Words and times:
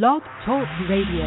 Blog 0.00 0.22
Talk 0.46 0.66
Radio. 0.88 1.26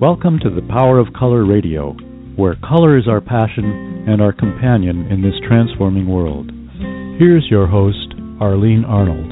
Welcome 0.00 0.40
to 0.42 0.50
the 0.50 0.66
Power 0.68 0.98
of 0.98 1.06
Color 1.16 1.46
Radio, 1.46 1.92
where 2.34 2.56
color 2.68 2.98
is 2.98 3.06
our 3.06 3.20
passion 3.20 4.06
and 4.08 4.20
our 4.20 4.32
companion 4.32 5.06
in 5.06 5.22
this 5.22 5.34
transforming 5.46 6.08
world. 6.08 6.50
Here's 7.16 7.46
your 7.48 7.68
host, 7.68 8.12
Arlene 8.40 8.84
Arnold. 8.84 9.30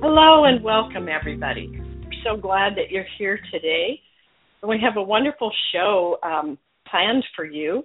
Hello 0.00 0.44
and 0.44 0.64
welcome, 0.64 1.06
everybody. 1.10 1.68
We're 1.76 2.32
so 2.32 2.40
glad 2.40 2.76
that 2.76 2.90
you're 2.90 3.04
here 3.18 3.38
today. 3.52 4.00
We 4.66 4.80
have 4.82 4.96
a 4.96 5.02
wonderful 5.02 5.52
show 5.74 6.16
um, 6.22 6.56
planned 6.90 7.24
for 7.36 7.44
you. 7.44 7.84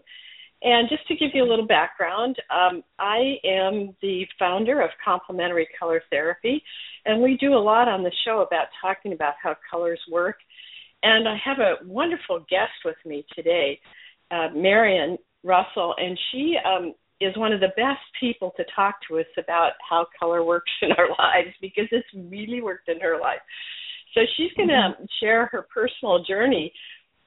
And 0.66 0.90
just 0.90 1.08
to 1.08 1.16
give 1.16 1.30
you 1.36 1.44
a 1.44 1.48
little 1.48 1.68
background, 1.68 2.38
um, 2.50 2.84
I 2.98 3.36
am 3.46 3.96
the 4.02 4.26
founder 4.40 4.82
of 4.82 4.90
Complementary 5.04 5.68
Color 5.80 6.02
Therapy, 6.10 6.64
and 7.06 7.22
we 7.22 7.38
do 7.38 7.54
a 7.54 7.62
lot 7.62 7.88
on 7.88 8.02
the 8.02 8.12
show 8.26 8.42
about 8.42 8.66
talking 8.82 9.14
about 9.14 9.36
how 9.42 9.56
colors 9.70 10.02
work. 10.12 10.38
And 11.04 11.30
I 11.30 11.38
have 11.46 11.60
a 11.60 11.76
wonderful 11.86 12.40
guest 12.50 12.72
with 12.84 12.96
me 13.06 13.28
today, 13.36 13.80
uh, 14.32 14.48
Marian 14.56 15.20
Russell, 15.44 15.94
and 16.00 16.20
she 16.32 16.56
um, 16.66 16.96
is 17.22 17.38
one 17.38 17.54
of 17.54 17.60
the 17.60 17.74
best 17.78 18.02
people 18.20 18.52
to 18.58 18.64
talk 18.76 18.96
to 19.08 19.20
us 19.20 19.28
about 19.38 19.74
how 19.88 20.08
color 20.20 20.44
works 20.44 20.72
in 20.82 20.92
our 20.94 21.10
lives 21.20 21.56
because 21.62 21.86
it's 21.92 22.08
really 22.32 22.64
worked 22.64 22.90
in 22.90 23.00
her 23.02 23.20
life. 23.22 23.42
So 24.16 24.22
she's 24.36 24.52
going 24.58 24.70
to 24.70 24.74
mm-hmm. 24.74 25.04
share 25.22 25.46
her 25.52 25.68
personal 25.72 26.24
journey 26.24 26.74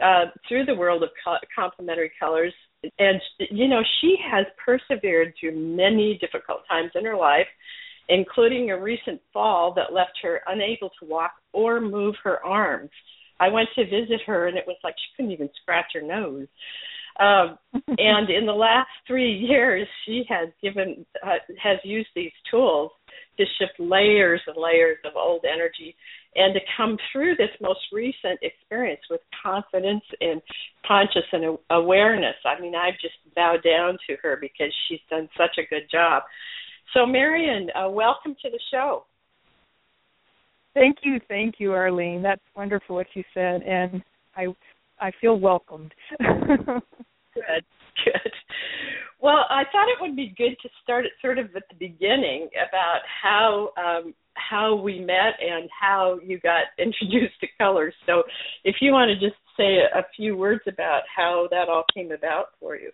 uh, 0.01 0.27
through 0.49 0.65
the 0.65 0.75
world 0.75 1.05
of 1.05 1.11
co- 1.25 1.47
complementary 1.55 2.11
colors. 2.19 2.53
And, 2.99 3.21
you 3.51 3.69
know, 3.69 3.83
she 4.01 4.17
has 4.31 4.47
persevered 4.65 5.35
through 5.39 5.57
many 5.57 6.19
difficult 6.21 6.61
times 6.69 6.91
in 6.95 7.05
her 7.05 7.17
life, 7.17 7.47
including 8.09 8.71
a 8.71 8.81
recent 8.81 9.21
fall 9.33 9.75
that 9.75 9.93
left 9.93 10.19
her 10.23 10.41
unable 10.47 10.91
to 11.01 11.07
walk 11.07 11.33
or 11.53 11.81
move 11.81 12.15
her 12.23 12.45
arms. 12.45 12.91
I 13.41 13.49
went 13.49 13.69
to 13.77 13.85
visit 13.85 14.21
her, 14.27 14.49
and 14.49 14.57
it 14.57 14.65
was 14.67 14.77
like 14.83 14.95
she 14.95 15.17
couldn't 15.17 15.33
even 15.33 15.51
scratch 15.63 15.87
her 15.95 16.03
nose. 16.03 16.47
Um, 17.21 17.59
and 17.99 18.31
in 18.31 18.47
the 18.47 18.53
last 18.53 18.91
three 19.07 19.33
years, 19.33 19.87
she 20.05 20.25
has 20.29 20.49
given 20.63 21.05
uh, 21.25 21.39
has 21.63 21.79
used 21.85 22.09
these 22.15 22.33
tools 22.51 22.91
to 23.39 23.45
shift 23.59 23.79
layers 23.79 24.41
and 24.47 24.57
layers 24.57 24.99
of 25.05 25.13
old 25.17 25.45
energy 25.45 25.95
and 26.35 26.55
to 26.55 26.61
come 26.77 26.97
through 27.11 27.37
this 27.37 27.51
most 27.61 27.81
recent 27.93 28.39
experience 28.43 29.01
with 29.11 29.21
confidence 29.43 30.05
and 30.21 30.41
conscious 30.87 31.25
and 31.33 31.59
awareness. 31.71 32.37
I 32.45 32.61
mean, 32.61 32.75
I've 32.75 32.99
just 33.01 33.15
bowed 33.35 33.63
down 33.63 33.99
to 34.09 34.17
her 34.23 34.39
because 34.41 34.73
she's 34.89 35.01
done 35.11 35.29
such 35.37 35.59
a 35.59 35.69
good 35.69 35.89
job. 35.91 36.23
So, 36.95 37.05
Marian, 37.07 37.69
uh, 37.75 37.91
welcome 37.91 38.35
to 38.43 38.51
the 38.51 38.61
show. 38.71 39.05
Thank 40.75 40.99
you, 41.03 41.21
thank 41.29 41.57
you, 41.59 41.73
Arlene. 41.73 42.23
That's 42.23 42.41
wonderful 42.57 42.97
what 42.97 43.09
you 43.15 43.25
said, 43.35 43.63
and 43.63 44.03
I 44.37 44.47
I 45.01 45.11
feel 45.21 45.39
welcomed. 45.39 45.93
good, 46.19 47.65
good. 48.05 48.33
Well, 49.21 49.45
I 49.51 49.65
thought 49.73 49.89
it 49.89 50.01
would 50.01 50.15
be 50.15 50.33
good 50.37 50.57
to 50.63 50.69
start 50.83 51.05
it 51.05 51.13
sort 51.21 51.39
of 51.39 51.47
at 51.57 51.65
the 51.69 51.75
beginning 51.79 52.49
about 52.53 53.01
how 53.23 53.71
um, 53.77 54.15
how 54.35 54.77
we 54.77 55.01
met 55.01 55.35
and 55.41 55.69
how 55.79 56.21
you 56.25 56.39
got 56.39 56.65
introduced 56.79 57.41
to 57.41 57.49
colors. 57.59 57.95
So, 58.07 58.23
if 58.65 58.77
you 58.81 58.93
want 58.93 59.11
to 59.11 59.27
just 59.27 59.39
say 59.57 59.79
a, 59.79 59.99
a 59.99 60.03
few 60.17 60.37
words 60.37 60.63
about 60.69 61.03
how 61.15 61.49
that 61.51 61.69
all 61.69 61.85
came 61.93 62.13
about 62.13 62.47
for 62.61 62.77
you. 62.77 62.91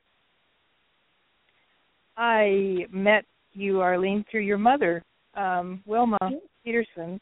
I 2.17 2.87
met 2.91 3.25
you, 3.53 3.81
Arlene, 3.81 4.25
through 4.31 4.43
your 4.43 4.59
mother, 4.59 5.05
um, 5.35 5.83
Wilma 5.85 6.19
mm-hmm. 6.23 6.37
Peterson, 6.65 7.21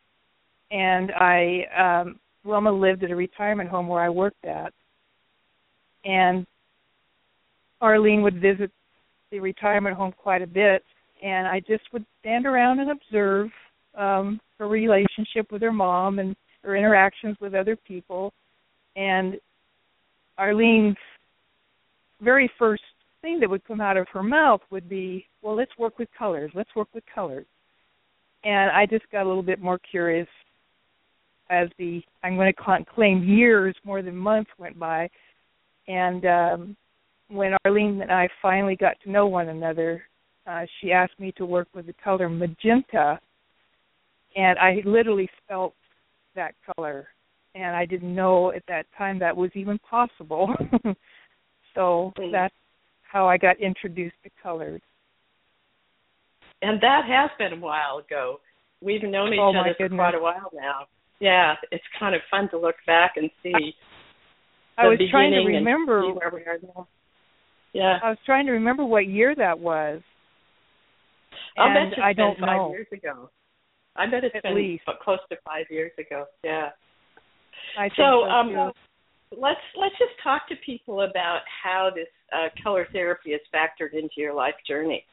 and 0.71 1.11
I 1.13 2.03
um, 2.03 2.21
Wilma 2.45 2.73
lived 2.73 3.03
at 3.03 3.11
a 3.11 3.17
retirement 3.17 3.69
home 3.69 3.89
where 3.89 4.03
I 4.03 4.11
worked 4.11 4.45
at, 4.45 4.73
and 6.05 6.47
Arlene 7.81 8.23
would 8.23 8.41
visit 8.41 8.71
the 9.33 9.41
retirement 9.41 9.97
home 9.97 10.13
quite 10.17 10.43
a 10.43 10.47
bit, 10.47 10.85
and 11.25 11.49
I 11.49 11.59
just 11.61 11.83
would 11.93 12.05
stand 12.21 12.47
around 12.47 12.79
and 12.79 12.91
observe 12.93 13.49
um, 13.99 14.41
her 14.59 14.69
relationship 14.69 15.51
with 15.51 15.63
her 15.63 15.73
mom 15.73 16.21
and 16.21 16.37
her 16.63 16.77
interactions 16.77 17.37
with 17.41 17.55
other 17.55 17.75
people. 17.75 18.33
And 18.95 19.41
Arlene's 20.39 20.97
very 22.21 22.49
first 22.59 22.83
thing 23.23 23.41
that 23.41 23.51
would 23.51 23.65
come 23.65 23.81
out 23.81 23.97
of 23.97 24.07
her 24.13 24.23
mouth 24.23 24.61
would 24.71 24.89
be, 24.89 25.27
"Well, 25.41 25.57
let's 25.57 25.77
work 25.79 25.99
with 25.99 26.09
colors. 26.17 26.53
Let's 26.55 26.75
work 26.77 26.89
with 26.95 27.05
colors." 27.13 27.47
And 28.45 28.71
I 28.71 28.87
just 28.87 29.11
got 29.11 29.25
a 29.25 29.29
little 29.29 29.43
bit 29.43 29.61
more 29.61 29.79
curious 29.79 30.29
as 31.51 31.69
the 31.79 32.03
I'm 32.23 32.37
going 32.37 32.53
to 32.53 32.85
claim 32.95 33.25
years 33.25 33.75
more 33.85 34.03
than 34.03 34.17
months 34.17 34.51
went 34.59 34.79
by, 34.79 35.09
and 35.89 36.25
um, 36.27 36.77
when 37.33 37.53
Arlene 37.65 38.03
and 38.03 38.13
I 38.13 38.29
finally 38.41 38.77
got 38.77 38.97
to 39.05 39.11
know 39.11 39.27
one 39.27 39.49
another, 39.49 40.03
uh, 40.47 40.63
she 40.81 40.93
asked 40.93 41.19
me 41.19 41.33
to 41.37 41.47
work 41.47 41.69
with 41.75 41.87
the 41.87 41.95
color 42.05 42.29
magenta, 42.29 43.19
and 44.37 44.59
I 44.59 44.83
literally 44.85 45.29
felt 45.49 45.75
that 46.35 46.55
color, 46.75 47.09
and 47.55 47.75
I 47.77 47.87
didn't 47.87 48.15
know 48.15 48.53
at 48.53 48.63
that 48.69 48.87
time 48.97 49.19
that 49.21 49.37
was 49.37 49.51
even 49.55 49.79
possible. 49.79 50.49
so 51.75 52.13
that's 52.31 52.55
how 53.03 53.29
I 53.29 53.37
got 53.37 53.61
introduced 53.61 54.17
to 54.25 54.31
colors. 54.43 54.81
And 56.61 56.81
that 56.81 57.03
has 57.09 57.31
been 57.39 57.59
a 57.59 57.61
while 57.61 57.99
ago. 57.99 58.41
We've 58.81 59.03
known 59.03 59.33
each 59.33 59.41
oh, 59.41 59.51
other 59.51 59.75
for 59.77 59.89
quite 59.89 60.15
a 60.15 60.21
while 60.21 60.51
now. 60.55 60.87
Yeah, 61.21 61.55
it's 61.71 61.85
kind 61.99 62.15
of 62.15 62.21
fun 62.31 62.49
to 62.51 62.59
look 62.59 62.77
back 62.87 63.13
and 63.17 63.31
see. 63.43 63.75
I, 64.77 64.85
I 64.85 64.89
was 64.89 64.99
trying 65.11 65.31
to 65.33 65.39
remember 65.39 66.13
where 66.13 66.31
we 66.35 66.41
are 66.43 66.59
now. 66.63 66.89
Yeah. 67.73 67.99
I 68.03 68.11
was 68.11 68.19
trying 68.27 68.47
to 68.47 68.53
remember 68.53 68.85
what 68.85 69.07
year 69.07 69.35
that 69.35 69.59
was. 69.59 70.03
I'll 71.59 71.69
bet 71.69 71.93
it's 71.93 72.01
I 72.03 72.13
don't 72.13 72.37
been 72.39 72.47
five 72.47 72.57
know. 72.57 72.71
years 72.71 72.87
ago. 72.93 73.31
I 73.97 74.07
bet 74.07 74.25
it's 74.25 74.35
At 74.35 74.43
been 74.43 74.55
least. 74.55 74.85
close 75.03 75.19
to 75.31 75.37
five 75.45 75.67
years 75.71 75.93
ago. 75.99 76.25
Yeah. 76.45 76.71
I 77.79 77.85
think 77.85 77.95
so, 77.97 78.25
so 78.27 78.31
um, 78.31 78.49
too. 78.49 79.37
let's 79.41 79.61
let's 79.79 79.95
just 79.99 80.13
talk 80.23 80.49
to 80.49 80.55
people 80.65 81.03
about 81.03 81.41
how 81.63 81.91
this 81.95 82.09
uh, 82.33 82.49
color 82.63 82.87
therapy 82.93 83.31
is 83.31 83.41
factored 83.55 83.93
into 83.93 84.15
your 84.17 84.35
life 84.35 84.55
journey. 84.67 85.05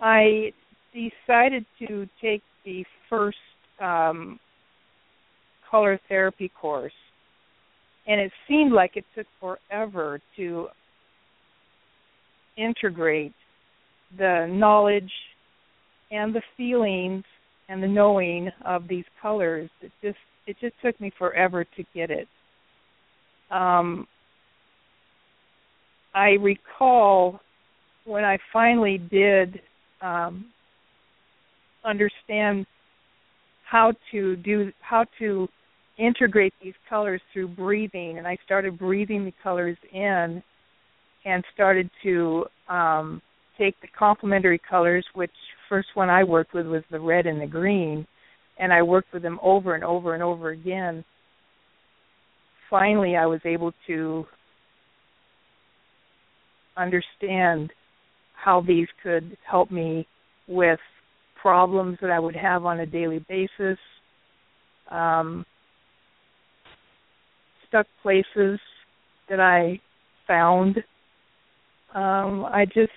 I 0.00 0.52
decided 0.92 1.66
to 1.86 2.06
take 2.22 2.42
the 2.64 2.84
first 3.10 3.36
um, 3.80 4.38
color 5.70 6.00
therapy 6.08 6.50
course 6.60 6.92
and 8.08 8.20
it 8.20 8.32
seemed 8.48 8.72
like 8.72 8.96
it 8.96 9.04
took 9.14 9.26
forever 9.38 10.18
to 10.36 10.68
integrate 12.56 13.34
the 14.16 14.46
knowledge 14.50 15.10
and 16.10 16.34
the 16.34 16.42
feelings 16.56 17.22
and 17.68 17.82
the 17.82 17.86
knowing 17.86 18.50
of 18.64 18.88
these 18.88 19.04
colors. 19.20 19.70
It 19.82 19.92
just 20.02 20.16
it 20.46 20.56
just 20.60 20.74
took 20.82 20.98
me 21.00 21.12
forever 21.18 21.64
to 21.64 21.84
get 21.94 22.10
it. 22.10 22.26
Um 23.50 24.06
i 26.14 26.30
recall 26.40 27.38
when 28.06 28.24
i 28.24 28.38
finally 28.50 28.96
did 29.10 29.60
um 30.00 30.46
understand 31.84 32.64
how 33.64 33.92
to 34.10 34.36
do 34.36 34.72
how 34.80 35.04
to 35.18 35.46
integrate 35.98 36.54
these 36.62 36.74
colors 36.88 37.20
through 37.32 37.48
breathing 37.48 38.18
and 38.18 38.26
I 38.26 38.36
started 38.44 38.78
breathing 38.78 39.24
the 39.24 39.34
colors 39.42 39.76
in 39.92 40.42
and 41.24 41.44
started 41.52 41.90
to 42.04 42.46
um 42.68 43.20
take 43.58 43.74
the 43.80 43.88
complementary 43.98 44.60
colors 44.68 45.04
which 45.14 45.32
first 45.68 45.88
one 45.94 46.08
I 46.08 46.22
worked 46.24 46.54
with 46.54 46.66
was 46.66 46.82
the 46.90 47.00
red 47.00 47.26
and 47.26 47.40
the 47.40 47.46
green 47.46 48.06
and 48.58 48.72
I 48.72 48.82
worked 48.82 49.12
with 49.12 49.22
them 49.22 49.38
over 49.42 49.74
and 49.74 49.84
over 49.84 50.14
and 50.14 50.22
over 50.22 50.50
again. 50.50 51.04
Finally 52.70 53.16
I 53.16 53.26
was 53.26 53.40
able 53.44 53.72
to 53.88 54.24
understand 56.76 57.72
how 58.34 58.60
these 58.60 58.86
could 59.02 59.36
help 59.48 59.70
me 59.70 60.06
with 60.46 60.78
problems 61.40 61.98
that 62.00 62.10
I 62.10 62.18
would 62.18 62.36
have 62.36 62.64
on 62.64 62.80
a 62.80 62.86
daily 62.86 63.24
basis. 63.28 63.78
Um, 64.90 65.44
stuck 67.68 67.86
places 68.02 68.58
that 69.28 69.40
I 69.40 69.80
found. 70.26 70.78
Um, 71.94 72.44
I 72.44 72.64
just 72.66 72.90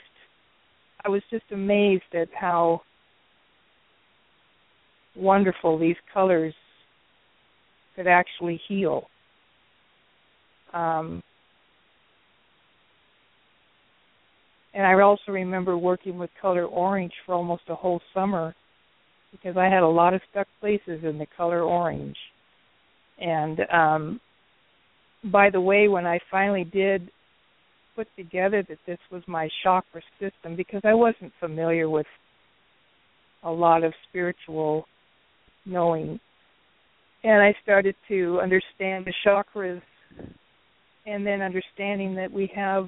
I 1.06 1.10
was 1.10 1.22
just 1.30 1.46
amazed 1.52 2.14
at 2.14 2.30
how 2.34 2.82
wonderful 5.16 5.78
these 5.78 5.96
colors 6.14 6.54
could 7.96 8.08
actually 8.08 8.62
heal. 8.68 9.08
Um, 10.74 11.22
And 14.74 14.86
I 14.86 15.00
also 15.02 15.32
remember 15.32 15.78
working 15.78 16.18
with 16.18 16.30
color 16.42 16.66
orange 16.66 17.12
for 17.26 17.36
almost 17.36 17.64
a 17.68 17.76
whole 17.76 18.02
summer 18.14 18.56
because 19.32 19.58
I 19.58 19.66
had 19.66 19.84
a 19.84 19.88
lot 19.88 20.14
of 20.14 20.22
stuck 20.32 20.48
places 20.60 21.04
in 21.04 21.18
the 21.18 21.28
color 21.36 21.62
orange. 21.62 22.18
And 23.20 23.60
um 23.72 24.22
by 25.24 25.50
the 25.50 25.62
way, 25.62 25.88
when 25.88 26.06
I 26.06 26.20
finally 26.30 26.64
did 26.64 27.10
put 27.96 28.08
together 28.16 28.64
that 28.68 28.80
this 28.88 28.98
was 29.12 29.22
my 29.28 29.50
chakra 29.64 30.02
system 30.20 30.56
because 30.56 30.82
I 30.84 30.94
wasn't 30.94 31.34
familiar 31.40 31.90
with 31.90 32.08
a 33.44 33.52
lot 33.52 33.84
of 33.84 33.94
spiritual 34.10 34.86
knowing. 35.66 36.20
And 37.24 37.42
I 37.42 37.54
started 37.62 37.96
to 38.08 38.40
understand 38.42 39.06
the 39.06 39.14
chakras 39.26 39.82
and 41.06 41.26
then 41.26 41.42
understanding 41.42 42.16
that 42.16 42.32
we 42.32 42.52
have 42.56 42.88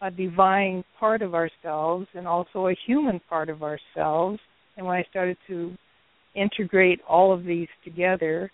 a 0.00 0.10
divine 0.10 0.84
part 0.98 1.22
of 1.22 1.34
ourselves 1.34 2.06
and 2.14 2.26
also 2.26 2.68
a 2.68 2.76
human 2.86 3.20
part 3.28 3.48
of 3.48 3.62
ourselves. 3.62 4.38
And 4.76 4.86
when 4.86 4.96
I 4.96 5.04
started 5.10 5.36
to 5.48 5.74
integrate 6.34 7.00
all 7.08 7.32
of 7.32 7.44
these 7.44 7.68
together, 7.84 8.50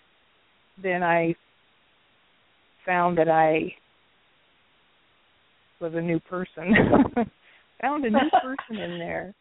then 0.81 1.01
I 1.01 1.35
found 2.85 3.17
that 3.17 3.29
I 3.29 3.73
was 5.79 5.93
a 5.95 6.01
new 6.01 6.19
person. 6.19 6.73
found 7.81 8.05
a 8.05 8.09
new 8.09 8.29
person 8.41 8.81
in 8.81 8.99
there. 8.99 9.33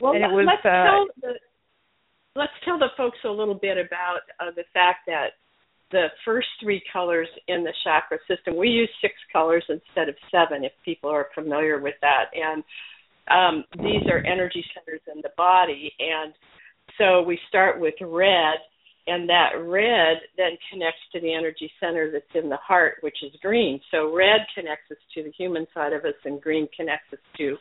Well, 0.00 0.12
and 0.12 0.24
it 0.24 0.28
was, 0.28 0.46
let's 0.46 0.64
uh, 0.64 0.84
tell 0.84 1.06
the 1.22 1.34
let's 2.36 2.52
tell 2.64 2.78
the 2.78 2.88
folks 2.96 3.18
a 3.24 3.28
little 3.28 3.54
bit 3.54 3.78
about 3.78 4.20
uh, 4.40 4.52
the 4.54 4.64
fact 4.72 5.00
that 5.06 5.30
the 5.90 6.06
first 6.24 6.48
three 6.62 6.82
colors 6.92 7.28
in 7.48 7.64
the 7.64 7.72
chakra 7.82 8.18
system 8.28 8.56
we 8.56 8.68
use 8.68 8.90
six 9.00 9.14
colors 9.32 9.64
instead 9.68 10.08
of 10.08 10.14
seven 10.30 10.62
if 10.62 10.72
people 10.84 11.10
are 11.10 11.28
familiar 11.34 11.80
with 11.80 11.94
that 12.00 12.26
and 12.34 12.62
um, 13.30 13.64
these 13.82 14.06
are 14.10 14.24
energy 14.24 14.64
centers 14.74 15.00
in 15.12 15.20
the 15.22 15.30
body 15.36 15.92
and 15.98 16.32
so 16.96 17.22
we 17.22 17.38
start 17.48 17.80
with 17.80 17.94
red 18.00 18.58
and 19.08 19.28
that 19.28 19.50
red 19.64 20.18
then 20.36 20.52
connects 20.70 21.00
to 21.12 21.20
the 21.20 21.32
energy 21.32 21.70
center 21.80 22.10
that's 22.12 22.24
in 22.34 22.48
the 22.48 22.56
heart 22.56 22.98
which 23.00 23.16
is 23.22 23.32
green 23.42 23.80
so 23.90 24.14
red 24.14 24.40
connects 24.54 24.90
us 24.90 24.98
to 25.14 25.22
the 25.22 25.32
human 25.36 25.66
side 25.74 25.92
of 25.92 26.04
us 26.04 26.14
and 26.24 26.40
green 26.40 26.68
connects 26.76 27.12
us 27.12 27.18
to 27.36 27.56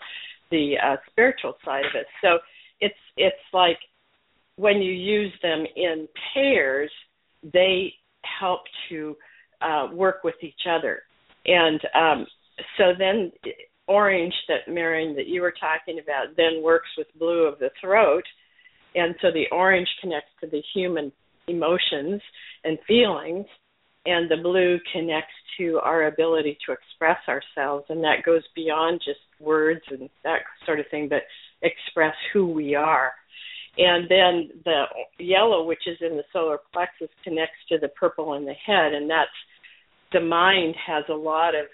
the 0.52 0.76
uh, 0.84 0.96
spiritual 1.10 1.56
side 1.66 1.86
of 1.86 1.92
us. 2.00 2.08
So 2.22 2.40
it's 2.80 2.96
it's 3.16 3.36
like 3.54 3.78
when 4.56 4.78
you 4.78 4.92
use 4.92 5.34
them 5.42 5.66
in 5.76 6.08
pairs, 6.34 6.92
they 7.44 7.94
help 8.40 8.62
to 8.90 9.16
uh, 9.62 9.88
work 9.94 10.24
with 10.24 10.36
each 10.42 10.66
other. 10.70 11.02
And 11.46 11.80
um, 11.96 12.28
so 12.78 12.94
then 12.98 13.32
orange 13.88 14.34
that 14.48 14.72
Marian 14.72 15.16
that 15.16 15.28
you 15.28 15.42
were 15.42 15.54
talking 15.60 16.00
about 16.00 16.36
then 16.36 16.62
works 16.62 16.90
with 16.98 17.08
blue 17.18 17.44
of 17.44 17.60
the 17.60 17.70
throat, 17.80 18.24
and 18.96 19.16
so 19.22 19.32
the 19.32 19.46
orange 19.52 19.88
connects 20.02 20.32
to 20.42 20.48
the 20.48 20.62
human 20.74 21.12
emotions 21.48 22.22
and 22.64 22.78
feelings, 22.88 23.46
and 24.06 24.30
the 24.30 24.38
blue 24.38 24.80
connects 24.94 25.34
to 25.58 25.80
our 25.84 26.08
ability 26.08 26.58
to 26.66 26.72
express 26.72 27.18
ourselves, 27.28 27.86
and 27.90 28.04
that 28.04 28.24
goes 28.26 28.44
beyond 28.56 29.02
just 29.04 29.20
words 29.40 29.82
and 29.90 30.10
that 30.24 30.40
sort 30.66 30.80
of 30.80 30.86
thing, 30.90 31.10
but 31.10 31.24
express 31.62 32.16
who 32.34 32.48
we 32.48 32.76
are. 32.76 33.12
And 33.78 34.10
then 34.10 34.50
the 34.66 34.84
yellow, 35.20 35.64
which 35.64 35.86
is 35.86 35.98
in 36.02 36.18
the 36.18 36.24
solar 36.34 36.60
plexus, 36.74 37.10
connects 37.24 37.58
to 37.70 37.78
the 37.78 37.90
purple 37.90 38.34
in 38.34 38.46
the 38.46 38.54
head, 38.54 38.94
and 38.94 39.10
that's 39.10 39.30
the 40.14 40.22
mind 40.22 40.76
has 40.86 41.04
a 41.10 41.14
lot 41.14 41.54
of 41.54 41.66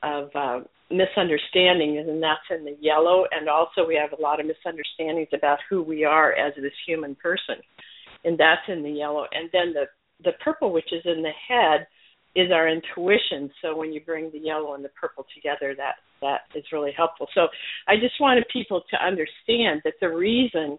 of 0.00 0.30
uh, 0.34 0.60
misunderstandings, 0.90 2.06
and 2.06 2.22
that's 2.22 2.46
in 2.50 2.64
the 2.64 2.76
yellow. 2.80 3.24
And 3.32 3.48
also, 3.48 3.86
we 3.86 3.96
have 3.96 4.16
a 4.18 4.22
lot 4.22 4.40
of 4.40 4.46
misunderstandings 4.46 5.28
about 5.32 5.58
who 5.68 5.82
we 5.82 6.04
are 6.04 6.32
as 6.32 6.54
this 6.56 6.72
human 6.86 7.14
person, 7.14 7.56
and 8.24 8.38
that's 8.38 8.62
in 8.68 8.82
the 8.82 8.90
yellow. 8.90 9.26
And 9.32 9.48
then 9.52 9.72
the 9.72 9.84
the 10.24 10.32
purple, 10.44 10.72
which 10.72 10.92
is 10.92 11.02
in 11.04 11.22
the 11.22 11.30
head, 11.48 11.86
is 12.34 12.50
our 12.52 12.68
intuition. 12.68 13.50
So 13.62 13.76
when 13.76 13.92
you 13.92 14.00
bring 14.00 14.30
the 14.32 14.38
yellow 14.38 14.74
and 14.74 14.84
the 14.84 14.90
purple 14.90 15.26
together, 15.34 15.74
that 15.76 15.96
that 16.20 16.40
is 16.54 16.64
really 16.72 16.92
helpful. 16.96 17.28
So 17.34 17.48
I 17.86 17.94
just 17.96 18.20
wanted 18.20 18.44
people 18.52 18.82
to 18.90 19.04
understand 19.04 19.82
that 19.84 19.94
the 20.00 20.08
reason 20.08 20.78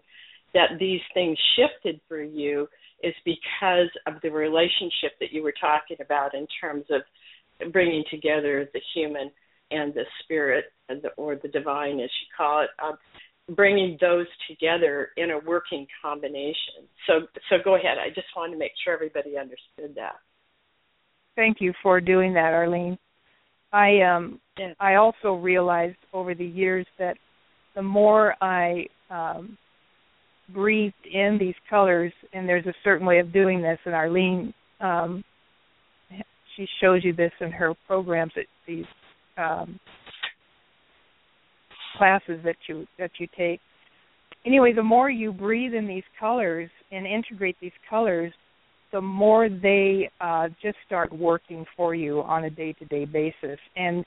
that 0.52 0.78
these 0.78 1.00
things 1.14 1.38
shifted 1.56 2.00
for 2.08 2.22
you 2.22 2.68
is 3.02 3.14
because 3.24 3.88
of 4.06 4.14
the 4.22 4.30
relationship 4.30 5.12
that 5.20 5.32
you 5.32 5.42
were 5.42 5.54
talking 5.58 5.96
about 6.00 6.34
in 6.34 6.46
terms 6.60 6.84
of 6.90 7.72
bringing 7.72 8.04
together 8.10 8.68
the 8.72 8.80
human 8.94 9.30
and 9.70 9.94
the 9.94 10.04
spirit 10.22 10.66
and 10.88 11.00
the, 11.02 11.10
or 11.10 11.36
the 11.36 11.48
divine, 11.48 12.00
as 12.00 12.10
you 12.20 12.26
call 12.36 12.62
it, 12.62 12.70
um, 12.82 12.96
bringing 13.54 13.96
those 14.00 14.26
together 14.48 15.10
in 15.16 15.30
a 15.30 15.38
working 15.38 15.86
combination. 16.02 16.86
So, 17.06 17.20
so 17.48 17.56
go 17.62 17.76
ahead. 17.76 17.98
I 17.98 18.08
just 18.08 18.28
wanted 18.36 18.52
to 18.52 18.58
make 18.58 18.72
sure 18.84 18.94
everybody 18.94 19.36
understood 19.38 19.94
that. 19.96 20.16
Thank 21.36 21.58
you 21.60 21.72
for 21.82 22.00
doing 22.00 22.34
that, 22.34 22.52
Arlene. 22.52 22.98
I 23.72 24.00
um 24.00 24.40
yeah. 24.58 24.72
I 24.80 24.96
also 24.96 25.34
realized 25.34 25.96
over 26.12 26.34
the 26.34 26.44
years 26.44 26.86
that 26.98 27.16
the 27.74 27.82
more 27.82 28.34
I 28.42 28.86
um 29.10 29.56
breathed 30.52 31.06
in 31.12 31.38
these 31.38 31.54
colors 31.68 32.12
and 32.32 32.48
there's 32.48 32.66
a 32.66 32.74
certain 32.82 33.06
way 33.06 33.20
of 33.20 33.32
doing 33.32 33.62
this 33.62 33.78
and 33.84 33.94
Arlene 33.94 34.52
um 34.80 35.22
she 36.56 36.66
shows 36.80 37.04
you 37.04 37.12
this 37.12 37.32
in 37.40 37.52
her 37.52 37.72
programs 37.86 38.32
at 38.36 38.46
these 38.66 38.86
um 39.38 39.78
classes 42.00 42.40
that 42.44 42.56
you 42.66 42.86
that 42.98 43.10
you 43.18 43.26
take. 43.36 43.60
Anyway, 44.46 44.72
the 44.72 44.82
more 44.82 45.10
you 45.10 45.32
breathe 45.32 45.74
in 45.74 45.86
these 45.86 46.08
colors 46.18 46.70
and 46.90 47.06
integrate 47.06 47.56
these 47.60 47.78
colors, 47.90 48.32
the 48.90 49.00
more 49.00 49.50
they 49.50 50.10
uh, 50.18 50.48
just 50.62 50.78
start 50.86 51.12
working 51.12 51.66
for 51.76 51.94
you 51.94 52.22
on 52.22 52.44
a 52.44 52.50
day 52.50 52.72
to 52.72 52.86
day 52.86 53.04
basis. 53.04 53.58
And 53.76 54.02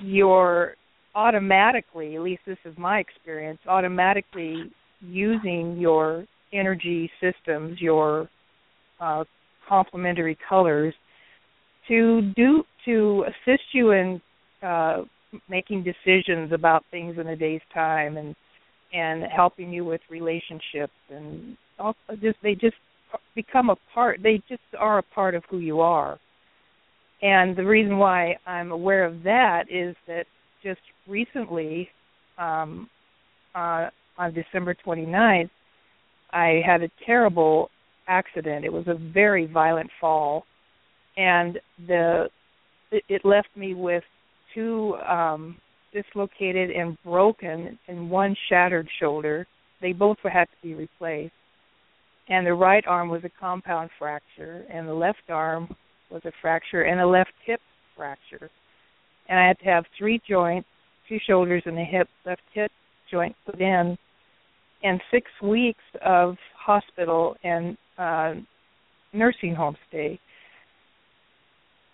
you're 0.00 0.76
automatically, 1.16 2.14
at 2.14 2.22
least 2.22 2.42
this 2.46 2.58
is 2.64 2.74
my 2.78 3.00
experience, 3.00 3.58
automatically 3.66 4.70
using 5.00 5.76
your 5.76 6.24
energy 6.52 7.10
systems, 7.20 7.80
your 7.80 8.28
uh, 9.00 9.24
complementary 9.68 10.38
colors, 10.48 10.94
to 11.88 12.32
do 12.36 12.62
to 12.84 13.24
assist 13.26 13.64
you 13.72 13.90
in 13.90 14.20
uh, 14.62 15.02
making 15.48 15.84
decisions 15.84 16.52
about 16.52 16.84
things 16.90 17.18
in 17.18 17.28
a 17.28 17.36
day's 17.36 17.60
time 17.72 18.16
and 18.16 18.34
and 18.92 19.24
helping 19.24 19.72
you 19.72 19.84
with 19.84 20.00
relationships 20.08 20.92
and 21.10 21.56
all, 21.78 21.94
just 22.22 22.36
they 22.42 22.54
just 22.54 22.76
become 23.34 23.70
a 23.70 23.76
part 23.92 24.20
they 24.22 24.40
just 24.48 24.62
are 24.78 24.98
a 24.98 25.02
part 25.02 25.34
of 25.34 25.42
who 25.50 25.58
you 25.58 25.80
are. 25.80 26.18
And 27.22 27.56
the 27.56 27.64
reason 27.64 27.98
why 27.98 28.36
i'm 28.46 28.70
aware 28.72 29.04
of 29.04 29.22
that 29.24 29.64
is 29.70 29.96
that 30.06 30.26
just 30.62 30.80
recently 31.06 31.88
um 32.38 32.88
uh 33.54 33.88
on 34.18 34.34
december 34.34 34.74
29th 34.86 35.50
i 36.32 36.60
had 36.64 36.82
a 36.82 36.90
terrible 37.04 37.70
accident. 38.08 38.64
It 38.64 38.72
was 38.72 38.86
a 38.88 38.94
very 38.94 39.46
violent 39.46 39.90
fall. 40.00 40.44
And 41.16 41.58
the 41.86 42.28
it, 42.90 43.02
it 43.08 43.24
left 43.24 43.48
me 43.56 43.74
with 43.74 44.04
two 44.56 44.96
um 45.06 45.56
dislocated 45.92 46.70
and 46.70 46.98
broken 47.04 47.78
and 47.86 48.10
one 48.10 48.34
shattered 48.48 48.88
shoulder 48.98 49.46
they 49.80 49.92
both 49.92 50.16
had 50.24 50.44
to 50.44 50.68
be 50.68 50.74
replaced 50.74 51.32
and 52.28 52.46
the 52.46 52.54
right 52.54 52.84
arm 52.86 53.08
was 53.08 53.22
a 53.24 53.30
compound 53.40 53.90
fracture, 53.98 54.64
and 54.72 54.88
the 54.88 54.94
left 54.94 55.30
arm 55.30 55.74
was 56.10 56.22
a 56.24 56.32
fracture, 56.40 56.82
and 56.82 57.00
a 57.00 57.06
left 57.06 57.32
hip 57.44 57.60
fracture. 57.96 58.50
And 59.28 59.38
I 59.38 59.46
had 59.46 59.58
to 59.60 59.64
have 59.66 59.84
three 59.98 60.20
joints, 60.28 60.68
two 61.08 61.18
shoulders 61.26 61.62
and 61.66 61.78
a 61.78 61.84
hip, 61.84 62.08
left 62.24 62.42
hip 62.52 62.70
joint 63.10 63.34
put 63.44 63.60
in, 63.60 63.96
and 64.82 65.00
six 65.10 65.30
weeks 65.42 65.82
of 66.04 66.36
hospital 66.56 67.36
and 67.44 67.76
uh, 67.96 68.34
nursing 69.12 69.54
home 69.54 69.76
stay. 69.88 70.18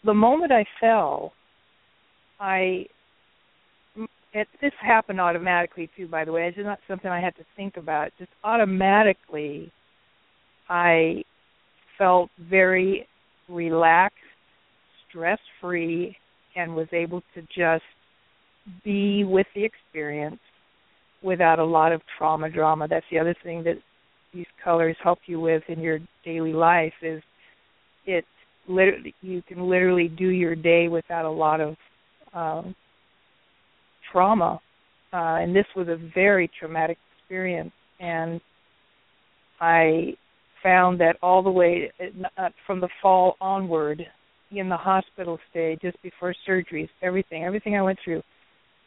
The 0.04 0.14
moment 0.14 0.50
I 0.50 0.64
fell, 0.81 1.33
I 2.42 2.87
it, 4.34 4.49
this 4.61 4.72
happened 4.80 5.20
automatically 5.20 5.88
too. 5.96 6.08
By 6.08 6.25
the 6.25 6.32
way, 6.32 6.49
it's 6.49 6.58
not 6.58 6.80
something 6.88 7.08
I 7.11 7.20
had 7.20 7.37
to 7.37 7.44
think 7.56 7.76
about. 7.76 8.11
Just 8.18 8.30
automatically, 8.42 9.70
I 10.68 11.22
felt 11.99 12.30
very 12.50 13.06
relaxed, 13.49 14.16
stress 15.08 15.38
free, 15.61 16.16
and 16.56 16.75
was 16.75 16.88
able 16.92 17.22
to 17.34 17.42
just 17.42 17.84
be 18.84 19.22
with 19.25 19.46
the 19.54 19.64
experience 19.64 20.40
without 21.22 21.58
a 21.58 21.64
lot 21.64 21.92
of 21.92 22.00
trauma 22.18 22.50
drama. 22.50 22.88
That's 22.88 23.06
the 23.11 23.18
other 23.18 23.37
thing 23.44 23.62
that 23.64 23.76
these 24.34 24.46
colors 24.64 24.96
help 25.02 25.18
you 25.26 25.38
with 25.40 25.62
in 25.68 25.80
your 25.80 25.99
daily 26.25 26.52
life 26.54 26.94
is 27.02 27.22
it 28.06 28.25
literally 28.66 29.14
you 29.20 29.42
can 29.46 29.68
literally 29.68 30.08
do 30.08 30.28
your 30.28 30.54
day 30.56 30.88
without 30.88 31.26
a 31.26 31.30
lot 31.30 31.61
of 31.61 31.76
um 32.35 32.75
trauma, 34.11 34.61
uh, 35.12 35.39
and 35.41 35.55
this 35.55 35.67
was 35.75 35.89
a 35.89 35.99
very 36.15 36.51
traumatic 36.59 36.99
experience. 37.19 37.73
And 38.01 38.41
I 39.61 40.15
found 40.62 41.01
that 41.01 41.17
all 41.23 41.43
the 41.43 41.51
way 41.51 41.91
uh, 42.37 42.49
from 42.67 42.81
the 42.81 42.89
fall 43.01 43.37
onward, 43.41 44.05
in 44.59 44.69
the 44.69 44.77
hospital 44.77 45.39
stay, 45.51 45.79
just 45.81 46.01
before 46.03 46.35
surgeries, 46.49 46.89
everything, 47.03 47.45
everything 47.45 47.77
I 47.77 47.83
went 47.83 47.99
through, 48.05 48.23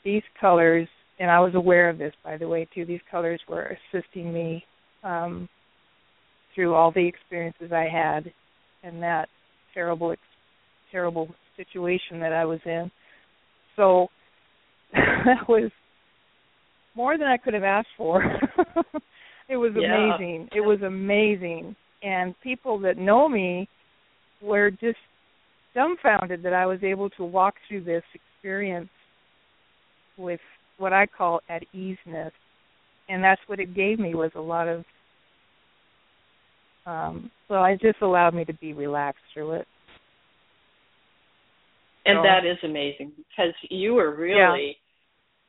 these 0.04 0.22
colors, 0.40 0.88
and 1.20 1.32
I 1.32 1.40
was 1.40 1.56
aware 1.56 1.90
of 1.90 1.98
this, 1.98 2.14
by 2.24 2.38
the 2.38 2.48
way, 2.48 2.68
too. 2.74 2.86
These 2.86 3.02
colors 3.10 3.42
were 3.50 3.75
assisting 3.94 4.34
me 4.34 4.64
um, 5.04 5.50
through 6.54 6.74
all 6.74 6.92
the 6.92 7.08
experiences 7.08 7.72
I 7.72 7.88
had 7.92 8.32
and 8.84 9.02
that 9.02 9.28
terrible, 9.74 10.16
terrible 10.92 11.30
situation 11.58 12.20
that 12.20 12.34
I 12.34 12.46
was 12.46 12.60
in. 12.66 12.92
So 13.75 14.08
that 14.94 15.48
was 15.48 15.72
more 16.96 17.17
than 17.17 17.27
I 17.27 17.38
could 17.38 17.53
have 17.53 17.63
asked 17.63 17.88
for. 17.98 18.24
it 19.50 19.58
was 19.58 19.74
yeah. 19.75 20.13
amazing. 20.17 20.50
It 20.55 20.62
was 20.62 20.82
amazing. 20.82 21.75
And 22.03 22.36
people 22.41 22.79
that 22.79 22.98
know 22.98 23.27
me 23.27 23.67
were 24.41 24.72
just 24.72 24.98
dumbfounded 25.74 26.44
that 26.44 26.53
I 26.53 26.65
was 26.65 26.79
able 26.84 27.10
to 27.12 27.24
walk 27.24 27.55
through 27.67 27.84
this 27.84 28.03
experience 28.13 28.89
with 30.17 30.39
what 30.77 30.94
I 30.94 31.05
call 31.05 31.41
at 31.50 31.63
easeness. 31.74 32.32
And 33.10 33.24
that's 33.24 33.41
what 33.48 33.60
it 33.60 33.75
gave 33.75 34.00
me 34.00 34.15
was 34.15 34.32
a 34.36 34.41
lot 34.41 34.67
of 34.67 34.84
um 36.88 37.32
so 37.48 37.63
it 37.63 37.82
just 37.82 38.01
allowed 38.01 38.36
me 38.36 38.46
to 38.46 38.53
be 38.53 38.74
relaxed 38.74 39.24
through 39.34 39.53
it. 39.53 39.67
And 42.05 42.19
so, 42.19 42.24
that 42.24 42.45
is 42.45 42.57
amazing 42.63 43.13
because 43.17 43.53
you 43.69 43.95
were 43.95 44.15
really 44.15 44.77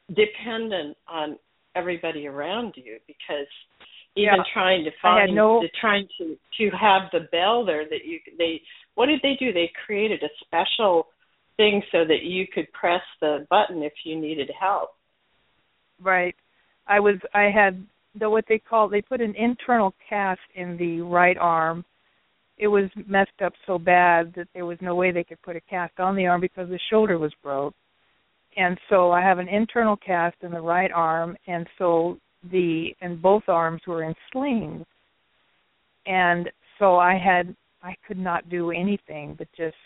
yeah. 0.08 0.14
dependent 0.24 0.96
on 1.06 1.38
everybody 1.74 2.26
around 2.26 2.74
you 2.76 2.98
because 3.06 3.46
even 4.16 4.34
yeah. 4.36 4.42
trying 4.52 4.84
to 4.84 4.90
find 5.02 5.34
no, 5.34 5.60
the, 5.60 5.68
trying 5.78 6.08
to 6.18 6.36
to 6.58 6.76
have 6.76 7.02
the 7.12 7.28
bell 7.30 7.64
there 7.64 7.84
that 7.84 8.04
you 8.04 8.18
they 8.38 8.60
what 8.94 9.06
did 9.06 9.20
they 9.22 9.36
do 9.38 9.52
they 9.52 9.70
created 9.84 10.22
a 10.22 10.28
special 10.44 11.08
thing 11.56 11.82
so 11.92 11.98
that 12.04 12.22
you 12.22 12.46
could 12.52 12.70
press 12.72 13.02
the 13.20 13.46
button 13.50 13.82
if 13.82 13.92
you 14.04 14.18
needed 14.18 14.50
help 14.58 14.90
right 16.02 16.34
i 16.86 16.98
was 16.98 17.16
i 17.34 17.50
had 17.54 17.84
the 18.18 18.28
what 18.28 18.44
they 18.48 18.58
call 18.58 18.88
they 18.88 19.02
put 19.02 19.20
an 19.20 19.34
internal 19.36 19.94
cast 20.08 20.40
in 20.54 20.76
the 20.78 21.00
right 21.02 21.36
arm 21.38 21.84
it 22.58 22.68
was 22.68 22.88
messed 23.06 23.42
up 23.44 23.52
so 23.66 23.78
bad 23.78 24.32
that 24.34 24.48
there 24.54 24.66
was 24.66 24.78
no 24.80 24.94
way 24.94 25.12
they 25.12 25.24
could 25.24 25.40
put 25.42 25.56
a 25.56 25.60
cast 25.60 25.98
on 26.00 26.16
the 26.16 26.26
arm 26.26 26.40
because 26.40 26.68
the 26.68 26.78
shoulder 26.90 27.18
was 27.18 27.32
broke. 27.42 27.74
And 28.56 28.78
so 28.88 29.12
i 29.12 29.20
have 29.20 29.38
an 29.38 29.48
internal 29.48 29.96
cast 29.96 30.36
in 30.42 30.50
the 30.50 30.60
right 30.60 30.90
arm 30.92 31.36
and 31.46 31.66
so 31.78 32.18
the 32.50 32.94
and 33.00 33.20
both 33.20 33.42
arms 33.48 33.82
were 33.86 34.04
in 34.04 34.14
slings. 34.32 34.84
And 36.06 36.50
so 36.78 36.96
i 36.96 37.18
had 37.18 37.54
i 37.82 37.94
could 38.06 38.18
not 38.18 38.48
do 38.48 38.70
anything 38.70 39.34
but 39.36 39.48
just 39.56 39.76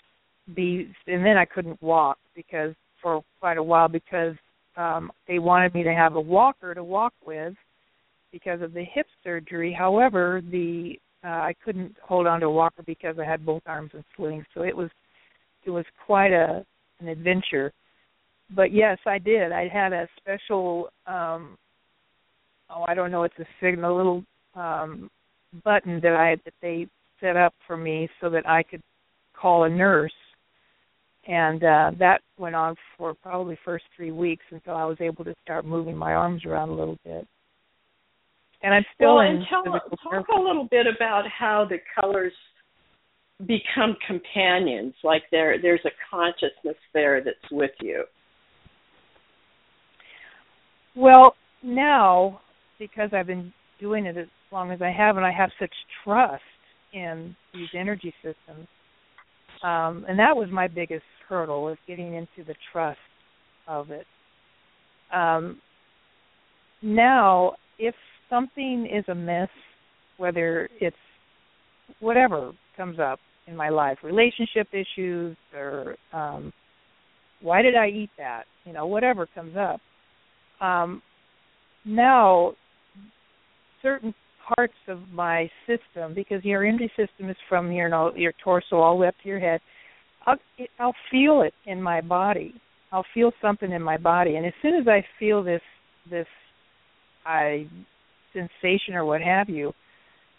be 0.54 0.92
and 1.06 1.24
then 1.24 1.36
i 1.36 1.44
couldn't 1.44 1.82
walk 1.82 2.18
because 2.34 2.74
for 3.02 3.22
quite 3.40 3.58
a 3.58 3.62
while 3.62 3.88
because 3.88 4.34
um 4.76 5.10
they 5.26 5.38
wanted 5.38 5.74
me 5.74 5.82
to 5.82 5.92
have 5.92 6.14
a 6.14 6.20
walker 6.20 6.74
to 6.74 6.84
walk 6.84 7.14
with 7.24 7.54
because 8.32 8.62
of 8.62 8.72
the 8.72 8.84
hip 8.84 9.06
surgery. 9.24 9.72
However 9.76 10.40
the 10.50 10.98
uh, 11.24 11.28
i 11.28 11.54
couldn't 11.64 11.94
hold 12.02 12.26
on 12.26 12.40
to 12.40 12.46
a 12.46 12.50
walker 12.50 12.82
because 12.86 13.16
i 13.18 13.24
had 13.24 13.44
both 13.44 13.62
arms 13.66 13.90
in 13.94 14.04
slings 14.16 14.44
so 14.54 14.62
it 14.62 14.76
was 14.76 14.90
it 15.64 15.70
was 15.70 15.84
quite 16.06 16.32
a 16.32 16.64
an 17.00 17.08
adventure. 17.08 17.72
But 18.54 18.72
yes 18.72 18.98
i 19.06 19.18
did. 19.18 19.52
I 19.52 19.68
had 19.68 19.92
a 19.92 20.08
special 20.18 20.88
um 21.06 21.56
oh 22.68 22.84
I 22.86 22.94
don't 22.94 23.10
know 23.10 23.24
it's 23.24 23.38
a 23.38 23.46
signal 23.60 23.96
little 23.96 24.24
um 24.54 25.10
button 25.64 26.00
that 26.02 26.14
I 26.14 26.36
that 26.44 26.54
they 26.62 26.86
set 27.20 27.36
up 27.36 27.54
for 27.66 27.76
me 27.76 28.08
so 28.20 28.30
that 28.30 28.48
I 28.48 28.62
could 28.62 28.82
call 29.34 29.64
a 29.64 29.68
nurse. 29.68 30.12
And 31.26 31.62
uh 31.62 31.92
that 31.98 32.20
went 32.38 32.54
on 32.54 32.74
for 32.96 33.14
probably 33.14 33.58
first 33.64 33.84
3 33.96 34.10
weeks 34.12 34.44
until 34.50 34.74
I 34.74 34.84
was 34.84 34.98
able 35.00 35.24
to 35.24 35.34
start 35.42 35.64
moving 35.64 35.96
my 35.96 36.14
arms 36.14 36.44
around 36.44 36.70
a 36.70 36.74
little 36.74 36.98
bit. 37.04 37.26
And 38.62 38.74
I'm 38.74 38.84
still 38.94 39.16
well, 39.16 39.26
in 39.26 39.36
and 39.36 39.46
tell, 39.48 39.64
talk 39.64 40.28
a 40.28 40.38
little 40.40 40.68
bit 40.70 40.86
about 40.86 41.24
how 41.26 41.66
the 41.68 41.78
colors 41.98 42.32
become 43.46 43.96
companions 44.06 44.92
like 45.02 45.22
there 45.30 45.56
there's 45.62 45.80
a 45.86 45.90
consciousness 46.10 46.76
there 46.92 47.24
that's 47.24 47.50
with 47.50 47.70
you. 47.80 48.04
Well, 50.94 51.34
now 51.62 52.42
because 52.78 53.10
I've 53.12 53.26
been 53.26 53.52
doing 53.78 54.06
it 54.06 54.16
as 54.16 54.26
long 54.50 54.72
as 54.72 54.82
I 54.82 54.90
have, 54.90 55.16
and 55.16 55.24
I 55.24 55.30
have 55.30 55.50
such 55.60 55.72
trust 56.02 56.42
in 56.92 57.36
these 57.54 57.68
energy 57.78 58.12
systems. 58.22 58.66
Um, 59.62 60.04
and 60.08 60.18
that 60.18 60.34
was 60.34 60.48
my 60.50 60.66
biggest 60.66 61.04
hurdle 61.28 61.62
was 61.62 61.76
getting 61.86 62.14
into 62.14 62.44
the 62.46 62.54
trust 62.72 62.98
of 63.68 63.90
it. 63.90 64.06
Um, 65.14 65.60
now, 66.82 67.54
if 67.78 67.94
something 68.30 68.88
is 68.90 69.04
amiss, 69.08 69.48
whether 70.16 70.68
it's 70.80 70.96
whatever 71.98 72.52
comes 72.76 72.98
up 72.98 73.18
in 73.46 73.56
my 73.56 73.68
life, 73.68 73.98
relationship 74.02 74.68
issues 74.72 75.36
or 75.54 75.96
um, 76.12 76.52
why 77.42 77.62
did 77.62 77.74
I 77.74 77.88
eat 77.88 78.10
that? 78.16 78.44
You 78.64 78.72
know, 78.72 78.86
whatever 78.86 79.26
comes 79.34 79.56
up. 79.56 79.80
Um, 80.64 81.02
now 81.84 82.52
certain 83.82 84.14
parts 84.54 84.74
of 84.88 85.00
my 85.12 85.48
system 85.66 86.14
because 86.14 86.44
your 86.44 86.64
energy 86.64 86.90
system 86.96 87.30
is 87.30 87.36
from 87.48 87.72
your 87.72 88.16
your 88.16 88.32
torso 88.42 88.76
all 88.76 88.96
the 88.96 89.02
way 89.02 89.08
up 89.08 89.14
to 89.22 89.28
your 89.28 89.40
head. 89.40 89.60
I'll 90.26 90.36
I'll 90.78 90.94
feel 91.10 91.42
it 91.42 91.54
in 91.66 91.80
my 91.80 92.00
body. 92.00 92.54
I'll 92.92 93.06
feel 93.14 93.32
something 93.40 93.70
in 93.70 93.82
my 93.82 93.96
body, 93.96 94.36
and 94.36 94.44
as 94.44 94.52
soon 94.60 94.74
as 94.74 94.86
I 94.88 95.04
feel 95.18 95.42
this 95.42 95.62
this 96.10 96.26
I 97.24 97.68
sensation 98.32 98.94
or 98.94 99.04
what 99.04 99.20
have 99.20 99.48
you, 99.48 99.72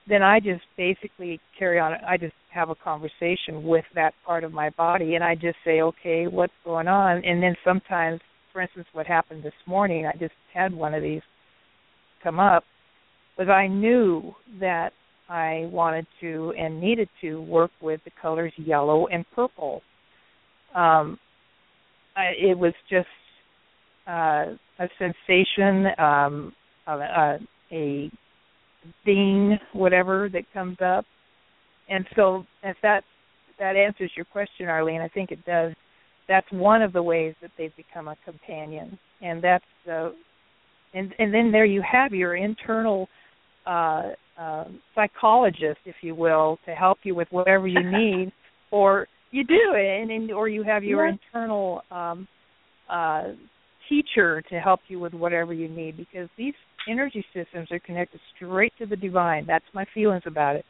then 0.07 0.23
I 0.23 0.39
just 0.39 0.63
basically 0.77 1.39
carry 1.57 1.79
on. 1.79 1.93
I 2.07 2.17
just 2.17 2.33
have 2.53 2.69
a 2.69 2.75
conversation 2.75 3.63
with 3.63 3.85
that 3.95 4.13
part 4.25 4.43
of 4.43 4.51
my 4.51 4.69
body, 4.71 5.15
and 5.15 5.23
I 5.23 5.35
just 5.35 5.57
say, 5.63 5.81
okay, 5.81 6.27
what's 6.27 6.53
going 6.65 6.87
on? 6.87 7.23
And 7.23 7.41
then 7.41 7.55
sometimes, 7.63 8.19
for 8.51 8.61
instance, 8.61 8.87
what 8.93 9.05
happened 9.05 9.43
this 9.43 9.53
morning, 9.65 10.05
I 10.05 10.17
just 10.17 10.33
had 10.53 10.73
one 10.73 10.93
of 10.93 11.03
these 11.03 11.21
come 12.23 12.39
up, 12.39 12.63
was 13.37 13.47
I 13.47 13.67
knew 13.67 14.33
that 14.59 14.91
I 15.29 15.69
wanted 15.71 16.05
to 16.19 16.53
and 16.57 16.81
needed 16.81 17.07
to 17.21 17.41
work 17.41 17.71
with 17.81 18.01
the 18.03 18.11
colors 18.21 18.51
yellow 18.57 19.07
and 19.07 19.25
purple. 19.33 19.81
Um, 20.75 21.17
I, 22.15 22.31
it 22.37 22.57
was 22.57 22.73
just 22.89 23.07
uh, 24.07 24.57
a 24.79 24.89
sensation, 24.99 25.87
um, 25.97 26.53
a, 26.85 26.91
a 26.91 27.39
ding, 29.05 29.57
whatever 29.73 30.29
that 30.31 30.43
comes 30.53 30.77
up. 30.83 31.05
And 31.89 32.05
so, 32.15 32.45
if 32.63 32.77
that 32.83 33.03
that 33.59 33.75
answers 33.75 34.11
your 34.15 34.25
question, 34.25 34.67
Arlene, 34.67 35.01
I 35.01 35.07
think 35.07 35.31
it 35.31 35.43
does. 35.45 35.73
That's 36.27 36.47
one 36.51 36.81
of 36.81 36.93
the 36.93 37.03
ways 37.03 37.35
that 37.41 37.51
they've 37.57 37.75
become 37.75 38.07
a 38.07 38.15
companion, 38.25 38.97
and 39.21 39.43
that's 39.43 39.65
the, 39.85 40.13
and 40.93 41.13
and 41.19 41.33
then 41.33 41.51
there 41.51 41.65
you 41.65 41.83
have 41.89 42.13
your 42.13 42.35
internal 42.35 43.07
uh, 43.65 44.09
uh, 44.39 44.65
psychologist, 44.95 45.79
if 45.85 45.95
you 46.01 46.15
will, 46.15 46.57
to 46.65 46.71
help 46.71 46.99
you 47.03 47.13
with 47.15 47.27
whatever 47.31 47.67
you 47.67 47.83
need, 47.91 48.31
or 48.71 49.07
you 49.31 49.43
do, 49.43 49.75
and, 49.75 50.11
and 50.11 50.31
or 50.31 50.47
you 50.47 50.63
have 50.63 50.83
your 50.83 51.07
internal 51.07 51.81
um, 51.91 52.27
uh, 52.89 53.23
teacher 53.89 54.41
to 54.49 54.59
help 54.59 54.79
you 54.87 54.99
with 54.99 55.13
whatever 55.13 55.53
you 55.53 55.67
need, 55.67 55.97
because 55.97 56.29
these 56.37 56.53
energy 56.89 57.23
systems 57.33 57.71
are 57.71 57.79
connected 57.79 58.19
straight 58.35 58.73
to 58.79 58.85
the 58.85 58.95
divine. 58.95 59.45
That's 59.45 59.65
my 59.73 59.85
feelings 59.93 60.23
about 60.25 60.55
it, 60.55 60.65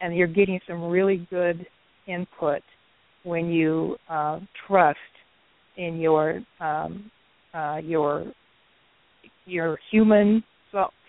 and 0.00 0.16
you're 0.16 0.26
getting 0.26 0.60
some 0.68 0.84
really 0.84 1.26
good 1.30 1.66
input 2.06 2.62
when 3.24 3.46
you 3.46 3.96
uh, 4.08 4.40
trust 4.66 4.98
in 5.76 5.98
your 5.98 6.40
um, 6.60 7.10
uh, 7.54 7.78
your 7.82 8.32
your 9.46 9.78
human 9.90 10.42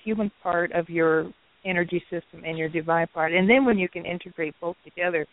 human 0.07 0.31
part 0.41 0.71
of 0.71 0.87
your 0.87 1.29
energy 1.65 2.01
system 2.09 2.43
and 2.45 2.57
your 2.57 2.69
divine 2.69 3.07
part. 3.13 3.33
And 3.33 3.49
then 3.49 3.65
when 3.65 3.77
you 3.77 3.89
can 3.89 4.05
integrate 4.05 4.55
both 4.61 4.77
together, 4.85 5.27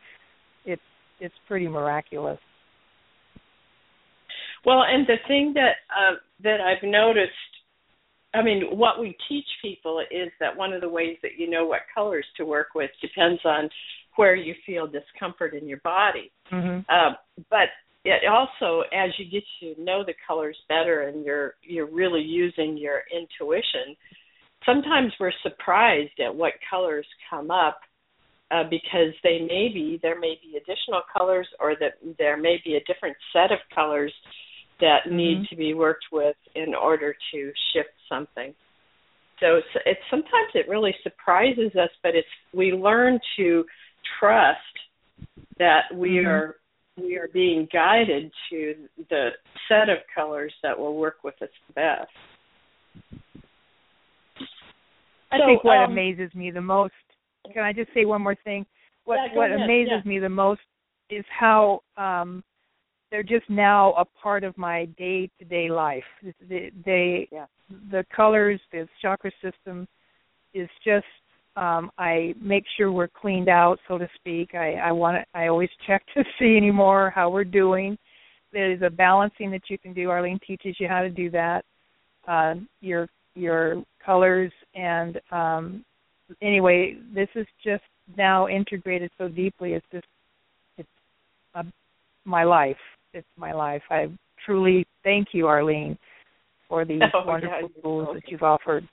it's 0.65 0.83
it's 1.21 1.35
pretty 1.47 1.69
miraculous. 1.69 2.41
Well, 4.67 4.83
and 4.83 5.07
the 5.07 5.17
thing 5.29 5.53
that 5.55 5.75
uh, 5.95 6.17
that 6.43 6.61
I've 6.61 6.83
noticed, 6.83 7.31
I 8.35 8.43
mean, 8.43 8.63
what 8.77 9.01
we 9.01 9.17
teach 9.29 9.47
people 9.63 10.01
is 10.11 10.31
that 10.41 10.57
one 10.57 10.73
of 10.73 10.81
the 10.81 10.89
ways 10.89 11.17
that 11.23 11.33
you 11.39 11.49
know 11.49 11.67
what 11.67 11.81
colors 11.95 12.27
to 12.37 12.45
work 12.45 12.69
with 12.75 12.91
depends 13.01 13.41
on 13.45 13.71
where 14.17 14.35
you 14.35 14.55
feel 14.67 14.87
discomfort 14.87 15.55
in 15.55 15.69
your 15.69 15.81
body. 15.85 16.31
Mm-hmm. 16.53 16.81
Uh, 16.89 17.15
but 17.51 17.69
it 18.05 18.29
also 18.29 18.83
as 18.93 19.11
you 19.19 19.25
get 19.31 19.45
to 19.61 19.83
know 19.83 20.05
the 20.05 20.15
colors 20.27 20.57
better 20.69 21.03
and 21.03 21.25
you're 21.25 21.55
you're 21.63 21.91
really 21.91 22.21
using 22.21 22.77
your 22.77 23.03
intuition 23.13 23.97
sometimes 24.67 25.13
we're 25.19 25.33
surprised 25.43 26.19
at 26.25 26.35
what 26.35 26.53
colors 26.69 27.07
come 27.31 27.51
up 27.51 27.81
uh, 28.51 28.65
because 28.69 29.15
they 29.23 29.41
may 29.41 29.71
be 29.73 29.99
there 30.03 30.19
may 30.19 30.39
be 30.43 30.57
additional 30.57 31.01
colors 31.17 31.49
or 31.61 31.75
that 31.81 31.95
there 32.19 32.37
may 32.37 32.61
be 32.65 32.77
a 32.77 32.93
different 32.93 33.17
set 33.33 33.51
of 33.51 33.59
colors 33.75 34.13
that 34.85 35.07
mm-hmm. 35.07 35.17
need 35.17 35.47
to 35.49 35.57
be 35.57 35.73
worked 35.73 36.05
with 36.13 36.37
in 36.55 36.75
order 36.75 37.17
to 37.33 37.53
shift 37.73 37.95
something. 38.07 38.55
So 39.41 39.57
it's, 39.57 39.85
it's 39.87 40.01
sometimes 40.11 40.51
it 40.53 40.69
really 40.69 40.95
surprises 41.03 41.75
us, 41.75 41.89
but 42.03 42.15
it's 42.15 42.29
we 42.53 42.73
learn 42.73 43.19
to 43.39 43.65
trust 44.21 44.59
that 45.59 45.85
we 45.95 46.11
mm-hmm. 46.11 46.29
are 46.29 46.57
we 46.97 47.17
are 47.17 47.29
being 47.33 47.67
guided 47.73 48.31
to 48.51 48.75
the 49.11 49.31
set 49.69 49.89
of 49.89 49.99
colors 50.15 50.53
that 50.63 50.79
will 50.79 50.97
work 50.97 51.25
with 51.25 51.35
us 51.43 51.49
best. 51.75 52.09
I 55.33 55.39
so, 55.39 55.47
think 55.47 55.65
what 55.65 55.79
um, 55.79 55.93
amazes 55.93 56.33
me 56.35 56.51
the 56.53 56.61
most. 56.61 56.93
Can 57.53 57.65
I 57.65 57.73
just 57.73 57.93
say 57.95 58.05
one 58.05 58.23
more 58.23 58.37
thing? 58.45 58.65
What 59.07 59.17
yeah, 59.17 59.37
what 59.37 59.51
ahead. 59.51 59.63
amazes 59.63 60.03
yeah. 60.05 60.09
me 60.09 60.19
the 60.19 60.29
most 60.29 60.61
is 61.11 61.25
how 61.37 61.81
um 61.97 62.45
they're 63.15 63.23
just 63.23 63.49
now 63.49 63.93
a 63.93 64.05
part 64.05 64.43
of 64.43 64.59
my 64.59 64.87
day 64.99 65.31
to 65.39 65.45
day 65.45 65.71
life. 65.71 66.03
They, 66.49 66.73
they 66.85 67.29
yeah. 67.31 67.47
the 67.93 68.05
colors, 68.15 68.61
the 68.73 68.89
chakra 69.01 69.31
system 69.41 69.87
is 70.53 70.69
just 70.85 71.07
um 71.55 71.93
I 71.97 72.35
make 72.43 72.65
sure 72.77 72.91
we're 72.91 73.07
cleaned 73.07 73.49
out, 73.49 73.79
so 73.87 73.99
to 73.99 74.09
speak. 74.17 74.57
I 74.57 74.73
I 74.75 74.91
want 74.91 75.19
to, 75.19 75.39
I 75.39 75.47
always 75.47 75.69
check 75.87 76.03
to 76.17 76.25
see 76.41 76.57
anymore 76.57 77.13
how 77.15 77.31
we're 77.31 77.45
doing. 77.45 77.97
There's 78.53 78.83
a 78.83 78.91
balancing 78.91 79.53
that 79.53 79.63
you 79.71 79.79
can 79.79 79.93
do. 79.95 80.11
Arlene 80.11 80.41
teaches 80.45 80.75
you 80.81 80.89
how 80.89 81.03
to 81.03 81.09
do 81.09 81.31
that. 81.31 81.65
Uh, 82.27 82.55
your 82.81 83.09
your 83.37 83.85
colors 84.05 84.51
and 84.75 85.21
um 85.31 85.85
anyway, 86.43 86.97
this 87.15 87.29
is 87.37 87.47
just 87.63 87.85
now 88.17 88.49
integrated 88.49 89.13
so 89.19 89.29
deeply. 89.29 89.75
It's 89.75 89.87
just 89.93 90.07
it's 90.79 90.89
uh, 91.55 91.63
my 92.25 92.43
life. 92.43 92.77
It's 93.15 93.27
my 93.37 93.53
life. 93.53 93.83
I 93.91 94.09
truly 94.45 94.87
thank 95.03 95.29
you, 95.33 95.47
Arlene, 95.47 95.97
for 96.69 96.85
these 96.85 97.01
oh, 97.15 97.27
wonderful 97.27 97.71
yeah, 97.77 97.83
tools 97.83 98.09
that 98.15 98.23
you've 98.29 98.43
offered. 98.43 98.87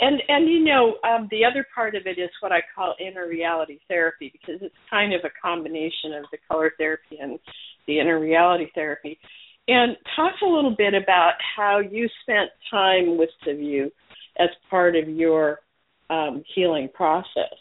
And 0.00 0.20
and 0.28 0.48
you 0.48 0.64
know 0.64 0.94
um, 1.04 1.28
the 1.30 1.44
other 1.44 1.66
part 1.74 1.94
of 1.94 2.06
it 2.06 2.18
is 2.18 2.30
what 2.40 2.52
I 2.52 2.60
call 2.74 2.94
inner 2.98 3.28
reality 3.28 3.78
therapy 3.86 4.32
because 4.32 4.62
it's 4.62 4.74
kind 4.88 5.12
of 5.12 5.20
a 5.24 5.30
combination 5.42 6.14
of 6.18 6.24
the 6.32 6.38
color 6.48 6.72
therapy 6.78 7.18
and 7.20 7.38
the 7.86 8.00
inner 8.00 8.18
reality 8.18 8.66
therapy. 8.74 9.18
And 9.68 9.96
talk 10.16 10.32
a 10.42 10.46
little 10.46 10.74
bit 10.76 10.94
about 10.94 11.34
how 11.56 11.80
you 11.80 12.08
spent 12.22 12.50
time 12.70 13.18
with 13.18 13.28
the 13.46 13.54
view 13.54 13.90
as 14.38 14.48
part 14.70 14.96
of 14.96 15.08
your 15.08 15.60
um, 16.08 16.42
healing 16.54 16.88
process. 16.92 17.54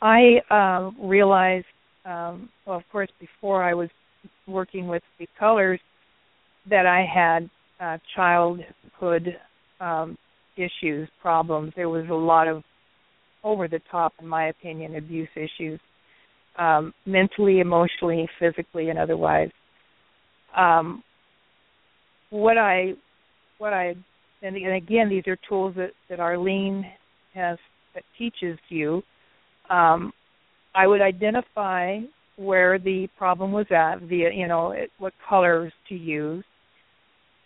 I 0.00 0.40
uh, 0.50 0.90
realized, 1.00 1.66
um, 2.04 2.48
well, 2.66 2.76
of 2.76 2.82
course, 2.90 3.10
before 3.20 3.62
I 3.62 3.74
was 3.74 3.88
working 4.46 4.88
with 4.88 5.02
the 5.18 5.26
colors, 5.38 5.80
that 6.68 6.86
I 6.86 7.04
had 7.12 7.50
uh, 7.80 7.98
childhood 8.14 9.36
um, 9.80 10.16
issues, 10.56 11.08
problems. 11.20 11.72
There 11.76 11.88
was 11.88 12.06
a 12.10 12.14
lot 12.14 12.48
of 12.48 12.62
over 13.44 13.66
the 13.66 13.80
top, 13.90 14.12
in 14.20 14.28
my 14.28 14.48
opinion, 14.48 14.94
abuse 14.96 15.28
issues, 15.34 15.80
um, 16.58 16.92
mentally, 17.06 17.58
emotionally, 17.58 18.28
physically, 18.38 18.90
and 18.90 18.98
otherwise. 18.98 19.50
Um, 20.56 21.02
what 22.30 22.56
I, 22.56 22.92
what 23.58 23.72
I, 23.72 23.94
and, 24.42 24.56
again, 24.56 25.08
these 25.08 25.26
are 25.26 25.38
tools 25.48 25.74
that 25.76 25.90
that 26.08 26.20
Arlene 26.20 26.84
has 27.34 27.58
that 27.94 28.04
teaches 28.18 28.58
you. 28.68 29.02
Um, 29.70 30.12
I 30.74 30.86
would 30.86 31.00
identify 31.00 31.98
where 32.36 32.78
the 32.78 33.08
problem 33.18 33.52
was 33.52 33.66
at 33.70 34.00
via, 34.00 34.30
you 34.32 34.48
know, 34.48 34.74
what 34.98 35.12
colors 35.28 35.72
to 35.88 35.94
use, 35.94 36.44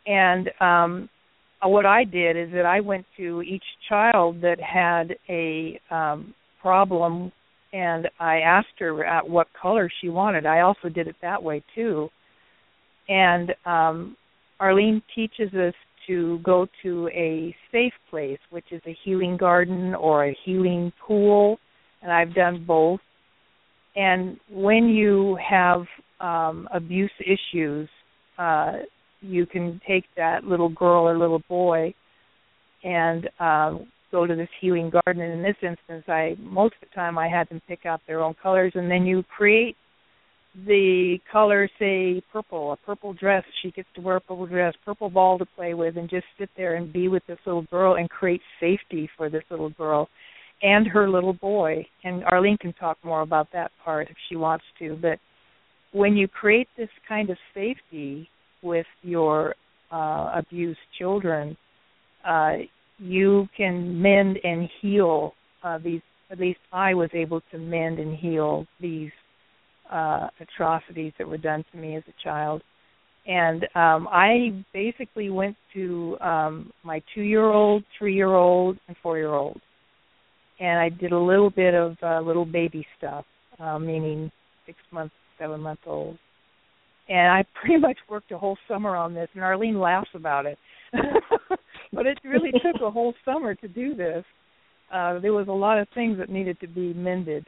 and 0.06 0.48
um, 0.60 1.08
what 1.62 1.86
I 1.86 2.04
did 2.04 2.36
is 2.36 2.52
that 2.52 2.64
I 2.64 2.80
went 2.80 3.04
to 3.16 3.42
each 3.42 3.64
child 3.88 4.40
that 4.42 4.58
had 4.60 5.16
a 5.28 5.80
um, 5.90 6.34
problem, 6.62 7.32
and 7.72 8.08
I 8.20 8.38
asked 8.38 8.78
her 8.78 9.04
at 9.04 9.28
what 9.28 9.48
color 9.60 9.90
she 10.00 10.08
wanted. 10.08 10.46
I 10.46 10.60
also 10.60 10.88
did 10.88 11.08
it 11.08 11.16
that 11.22 11.42
way 11.42 11.64
too 11.74 12.08
and 13.08 13.54
um, 13.64 14.16
Arlene 14.60 15.02
teaches 15.14 15.52
us 15.54 15.74
to 16.06 16.38
go 16.44 16.66
to 16.82 17.08
a 17.08 17.54
safe 17.72 17.92
place, 18.10 18.38
which 18.50 18.66
is 18.70 18.80
a 18.86 18.96
healing 19.04 19.36
garden 19.36 19.94
or 19.94 20.26
a 20.26 20.36
healing 20.44 20.92
pool, 21.06 21.58
and 22.02 22.12
I've 22.12 22.34
done 22.34 22.64
both. 22.66 23.00
And 23.96 24.38
when 24.50 24.88
you 24.88 25.38
have 25.48 25.87
um, 26.20 26.68
abuse 26.72 27.11
issues, 27.20 27.88
uh, 28.38 28.72
you 29.22 29.46
can 29.46 29.80
take 29.88 30.04
that 30.16 30.44
little 30.44 30.68
girl 30.68 31.09
or 31.09 31.18
little 31.18 31.42
boy 31.48 31.94
and 32.85 33.28
um, 33.40 33.87
go 34.12 34.26
to 34.26 34.37
this 34.37 34.48
healing 34.61 34.90
garden. 34.90 35.22
And 35.22 35.32
in 35.32 35.42
this 35.42 35.56
instance, 35.62 36.04
I 36.09 36.37
most 36.38 36.74
of 36.80 36.88
the 36.88 36.94
time 36.94 37.18
I 37.18 37.28
had 37.28 37.48
them 37.48 37.62
pick 37.66 37.87
out 37.87 38.00
their 38.06 38.22
own 38.22 38.35
colors, 38.40 38.72
and 38.74 38.90
then 38.90 39.06
you 39.06 39.24
create 39.35 39.76
the 40.66 41.18
color 41.30 41.68
say 41.78 42.22
purple, 42.32 42.72
a 42.72 42.76
purple 42.76 43.12
dress, 43.12 43.44
she 43.62 43.70
gets 43.70 43.88
to 43.94 44.00
wear 44.00 44.16
a 44.16 44.20
purple 44.20 44.46
dress, 44.46 44.72
purple 44.85 45.11
ball 45.11 45.38
to 45.38 45.44
play 45.44 45.74
with 45.74 45.98
and 45.98 46.09
just 46.09 46.24
sit 46.38 46.48
there 46.56 46.76
and 46.76 46.92
be 46.92 47.09
with 47.09 47.22
this 47.26 47.38
little 47.44 47.66
girl 47.70 47.96
and 47.96 48.09
create 48.09 48.40
safety 48.59 49.09
for 49.18 49.28
this 49.28 49.42
little 49.50 49.68
girl 49.70 50.09
and 50.62 50.87
her 50.87 51.09
little 51.09 51.35
boy. 51.35 51.87
And 52.05 52.25
Arlene 52.25 52.59
can 52.59 52.73
talk 52.75 52.99
more 53.05 53.23
about 53.23 53.49
that 53.53 53.71
part 53.85 54.09
if 54.11 54.16
she 54.29 54.37
wants 54.37 54.64
to, 54.79 54.99
but 55.01 55.19
when 55.92 56.16
you 56.16 56.29
create 56.29 56.69
this 56.77 56.88
kind 57.09 57.31
of 57.31 57.38
safety 57.55 58.29
with 58.62 58.87
your 59.03 59.55
uh 59.92 60.33
abused 60.35 60.79
children, 60.99 61.57
uh 62.27 62.55
you 62.99 63.47
can 63.57 64.01
mend 64.03 64.38
and 64.42 64.69
heal 64.81 65.33
uh 65.62 65.79
these 65.79 66.03
at 66.31 66.40
least 66.40 66.59
I 66.73 66.95
was 66.95 67.11
able 67.12 67.40
to 67.53 67.59
mend 67.59 67.99
and 67.99 68.16
heal 68.16 68.66
these 68.81 69.12
uh, 69.90 70.29
atrocities 70.40 71.12
that 71.19 71.29
were 71.29 71.38
done 71.38 71.64
to 71.73 71.79
me 71.79 71.97
as 71.97 72.03
a 72.09 72.23
child. 72.23 72.62
And 73.27 73.64
um, 73.75 74.09
I 74.11 74.64
basically 74.73 75.31
went 75.31 75.57
to 75.75 76.16
um, 76.21 76.73
my 76.85 77.03
two 77.14 77.23
year 77.23 77.45
old, 77.45 77.85
three 77.99 78.14
year 78.14 78.35
old, 78.35 78.79
and 78.88 78.97
four 79.03 79.19
year 79.19 79.33
old. 79.35 79.61
And 80.59 80.79
I 80.79 80.88
did 80.88 81.12
a 81.12 81.19
little 81.19 81.51
bit 81.51 81.75
of 81.75 81.97
uh, 82.03 82.21
little 82.21 82.47
baby 82.47 82.87
stuff, 82.97 83.25
uh, 83.59 83.79
meaning 83.79 84.31
six 84.64 84.79
months, 84.90 85.14
seven 85.38 85.61
months 85.61 85.83
old. 85.87 86.19
And 87.09 87.29
I 87.29 87.45
pretty 87.61 87.79
much 87.79 87.97
worked 88.09 88.33
a 88.33 88.38
whole 88.38 88.57
summer 88.69 88.97
on 88.97 89.14
this, 89.14 89.29
and 89.35 89.42
Arlene 89.42 89.79
laughs 89.79 90.11
about 90.14 90.47
it. 90.47 90.59
but 91.92 92.07
it 92.07 92.19
really 92.25 92.53
took 92.53 92.81
a 92.83 92.90
whole 92.90 93.14
summer 93.25 93.55
to 93.55 93.69
do 93.69 93.95
this. 93.95 94.25
Uh, 94.92 95.19
there 95.19 95.33
was 95.33 95.49
a 95.49 95.53
lot 95.53 95.79
of 95.79 95.88
things 95.95 96.19
that 96.19 96.31
needed 96.31 96.59
to 96.61 96.69
be 96.69 96.95
mended. 96.95 97.45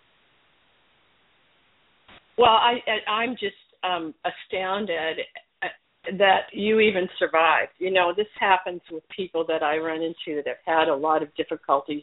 Well, 2.37 2.51
I 2.51 2.79
I'm 3.11 3.33
just 3.33 3.55
um, 3.85 4.14
astounded 4.25 5.18
uh, 5.62 5.66
that 6.18 6.42
you 6.53 6.81
even 6.81 7.09
survived. 7.18 7.73
You 7.79 7.92
know, 7.92 8.12
this 8.16 8.27
happens 8.38 8.81
with 8.90 9.03
people 9.14 9.44
that 9.49 9.62
I 9.62 9.79
run 9.79 10.03
into 10.03 10.42
that 10.42 10.47
have 10.47 10.57
had 10.64 10.88
a 10.88 10.94
lot 10.94 11.23
of 11.23 11.35
difficulties, 11.37 12.03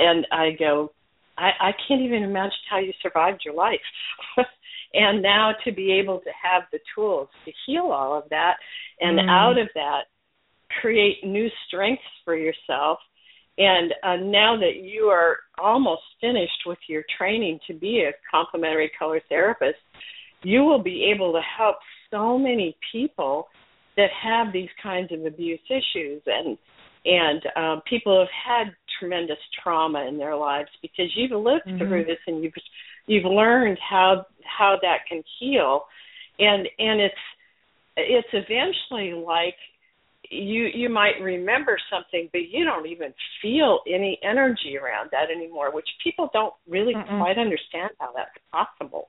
and 0.00 0.26
I 0.32 0.56
go, 0.58 0.92
I, 1.38 1.50
I 1.60 1.70
can't 1.86 2.02
even 2.02 2.22
imagine 2.22 2.52
how 2.68 2.78
you 2.78 2.92
survived 3.02 3.42
your 3.44 3.54
life. 3.54 3.80
and 4.94 5.22
now 5.22 5.52
to 5.64 5.72
be 5.72 5.92
able 5.92 6.18
to 6.20 6.30
have 6.42 6.64
the 6.72 6.80
tools 6.94 7.28
to 7.44 7.52
heal 7.66 7.84
all 7.92 8.16
of 8.16 8.24
that, 8.30 8.54
and 9.00 9.18
mm. 9.18 9.30
out 9.30 9.58
of 9.58 9.68
that, 9.74 10.02
create 10.80 11.24
new 11.24 11.48
strengths 11.66 12.02
for 12.24 12.36
yourself 12.36 12.98
and 13.60 13.92
uh, 14.02 14.16
now 14.16 14.56
that 14.58 14.82
you 14.82 15.04
are 15.04 15.36
almost 15.58 16.02
finished 16.18 16.62
with 16.64 16.78
your 16.88 17.04
training 17.18 17.60
to 17.66 17.74
be 17.74 18.00
a 18.00 18.12
complementary 18.30 18.90
color 18.98 19.20
therapist, 19.28 19.78
you 20.42 20.62
will 20.62 20.82
be 20.82 21.12
able 21.14 21.32
to 21.32 21.40
help 21.58 21.76
so 22.10 22.38
many 22.38 22.74
people 22.90 23.48
that 23.98 24.08
have 24.22 24.50
these 24.50 24.70
kinds 24.82 25.12
of 25.12 25.26
abuse 25.26 25.60
issues 25.68 26.22
and 26.26 26.56
and 27.02 27.42
um, 27.56 27.82
people 27.88 28.18
have 28.18 28.66
had 28.66 28.74
tremendous 29.00 29.38
trauma 29.62 30.06
in 30.06 30.18
their 30.18 30.36
lives 30.36 30.68
because 30.82 31.06
you've 31.16 31.32
lived 31.32 31.66
mm-hmm. 31.66 31.78
through 31.78 32.04
this 32.04 32.18
and 32.26 32.44
you've 32.44 32.52
you've 33.06 33.24
learned 33.24 33.78
how 33.78 34.24
how 34.44 34.78
that 34.82 34.98
can 35.08 35.22
heal 35.40 35.82
and 36.38 36.68
and 36.78 37.00
it's 37.00 37.14
it's 37.96 38.28
eventually 38.32 39.12
like 39.12 39.56
you 40.30 40.68
you 40.72 40.88
might 40.88 41.20
remember 41.20 41.76
something 41.90 42.28
but 42.32 42.42
you 42.50 42.64
don't 42.64 42.86
even 42.86 43.12
feel 43.42 43.80
any 43.88 44.18
energy 44.22 44.76
around 44.80 45.08
that 45.10 45.30
anymore 45.34 45.74
which 45.74 45.88
people 46.04 46.30
don't 46.32 46.54
really 46.68 46.94
Mm-mm. 46.94 47.18
quite 47.18 47.38
understand 47.38 47.90
how 47.98 48.12
that's 48.14 48.30
possible 48.52 49.08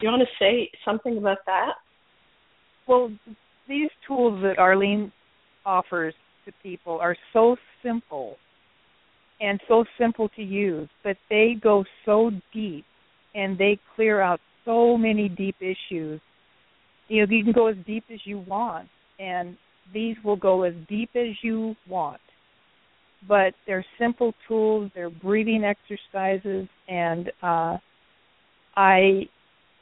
Do 0.00 0.06
you 0.06 0.12
want 0.12 0.22
to 0.22 0.44
say 0.44 0.70
something 0.84 1.16
about 1.16 1.38
that? 1.46 1.74
Well, 2.86 3.10
these 3.68 3.90
tools 4.06 4.42
that 4.42 4.58
Arlene 4.58 5.10
offers 5.64 6.14
to 6.44 6.52
people 6.62 6.98
are 7.00 7.16
so 7.32 7.56
simple 7.82 8.36
and 9.40 9.60
so 9.68 9.84
simple 9.98 10.28
to 10.30 10.42
use, 10.42 10.88
but 11.04 11.16
they 11.28 11.56
go 11.60 11.84
so 12.04 12.30
deep 12.52 12.84
and 13.34 13.58
they 13.58 13.78
clear 13.94 14.20
out 14.20 14.40
so 14.64 14.96
many 14.96 15.28
deep 15.28 15.56
issues. 15.60 16.20
You 17.08 17.26
know, 17.26 17.32
you 17.32 17.44
can 17.44 17.52
go 17.52 17.66
as 17.68 17.76
deep 17.86 18.04
as 18.12 18.20
you 18.24 18.38
want, 18.38 18.88
and 19.18 19.56
these 19.92 20.16
will 20.24 20.36
go 20.36 20.62
as 20.62 20.74
deep 20.88 21.10
as 21.14 21.36
you 21.42 21.76
want. 21.88 22.20
But 23.28 23.54
they're 23.66 23.84
simple 23.98 24.32
tools, 24.48 24.90
they're 24.94 25.10
breathing 25.10 25.64
exercises, 25.64 26.68
and 26.88 27.30
uh, 27.42 27.76
I 28.76 29.28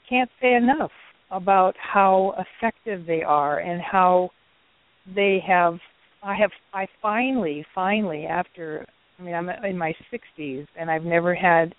can't 0.08 0.30
say 0.40 0.54
enough 0.54 0.90
about 1.30 1.74
how 1.78 2.34
effective 2.38 3.06
they 3.06 3.22
are 3.22 3.58
and 3.58 3.80
how 3.80 4.30
they 5.14 5.42
have 5.46 5.78
I 6.22 6.34
have 6.36 6.50
I 6.72 6.86
finally 7.02 7.66
finally 7.74 8.24
after 8.26 8.86
I 9.18 9.22
mean 9.22 9.34
I'm 9.34 9.48
in 9.48 9.78
my 9.78 9.94
60s 10.12 10.66
and 10.78 10.90
I've 10.90 11.04
never 11.04 11.34
had 11.34 11.74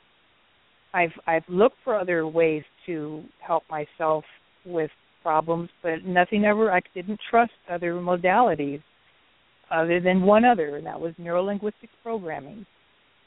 I've 0.93 1.11
I've 1.27 1.43
looked 1.47 1.77
for 1.83 1.97
other 1.97 2.27
ways 2.27 2.63
to 2.85 3.23
help 3.45 3.63
myself 3.69 4.23
with 4.65 4.91
problems 5.23 5.69
but 5.83 6.05
nothing 6.05 6.45
ever 6.45 6.71
I 6.71 6.81
didn't 6.93 7.19
trust 7.29 7.51
other 7.69 7.93
modalities 7.93 8.81
other 9.71 9.99
than 9.99 10.21
one 10.21 10.45
other 10.45 10.77
and 10.77 10.85
that 10.85 10.99
was 10.99 11.13
neurolinguistic 11.19 11.89
programming. 12.03 12.65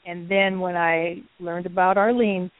And 0.05 0.29
then 0.29 0.59
when 0.59 0.75
I 0.75 1.17
learned 1.39 1.65
about 1.65 1.97
Arlene's 1.97 2.51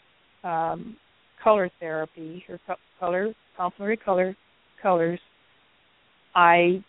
um 0.43 0.95
color 1.43 1.69
therapy 1.79 2.43
her 2.47 2.59
co- 2.67 2.75
color 2.99 3.33
complementary 3.57 3.97
color 3.97 4.35
colors 4.81 5.19
I 6.35 6.83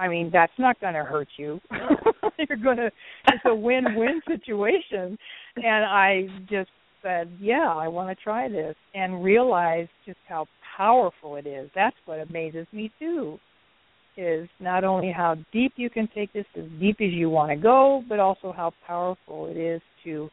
I 0.00 0.08
mean, 0.08 0.30
that's 0.32 0.52
not 0.58 0.80
going 0.80 0.94
to 0.94 1.04
hurt 1.04 1.28
you. 1.36 1.60
You're 2.48 2.58
going 2.58 2.78
to, 2.78 2.86
it's 3.28 3.44
a 3.46 3.54
win 3.54 3.84
win 3.94 4.20
situation. 4.26 5.16
And 5.56 5.84
I 5.84 6.26
just 6.48 6.70
said, 7.02 7.30
yeah, 7.40 7.72
I 7.74 7.88
want 7.88 8.16
to 8.16 8.22
try 8.22 8.48
this 8.48 8.76
and 8.94 9.22
realize 9.22 9.88
just 10.06 10.18
how 10.28 10.46
powerful 10.76 11.36
it 11.36 11.46
is. 11.46 11.70
That's 11.74 11.96
what 12.06 12.20
amazes 12.20 12.66
me 12.72 12.90
too. 12.98 13.38
Is 14.16 14.48
not 14.58 14.84
only 14.84 15.12
how 15.12 15.36
deep 15.52 15.72
you 15.76 15.88
can 15.88 16.08
take 16.14 16.32
this, 16.32 16.44
as 16.56 16.64
deep 16.78 16.96
as 17.00 17.12
you 17.12 17.30
want 17.30 17.50
to 17.50 17.56
go, 17.56 18.02
but 18.08 18.18
also 18.18 18.52
how 18.52 18.72
powerful 18.86 19.46
it 19.46 19.56
is 19.56 19.80
to 20.04 20.28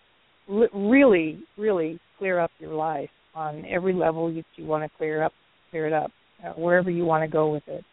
li- 0.47 0.67
really, 0.73 1.39
really 1.57 1.99
clear 2.17 2.39
up 2.39 2.51
your 2.59 2.73
life 2.73 3.09
on 3.35 3.63
every 3.65 3.93
level 3.93 4.33
that 4.33 4.43
you 4.55 4.65
want 4.65 4.83
to 4.83 4.97
clear 4.97 5.23
up, 5.23 5.31
clear 5.69 5.87
it 5.87 5.93
up, 5.93 6.11
uh, 6.43 6.53
wherever 6.53 6.89
you 6.89 7.05
want 7.05 7.23
to 7.23 7.27
go 7.27 7.51
with 7.51 7.63
it. 7.67 7.85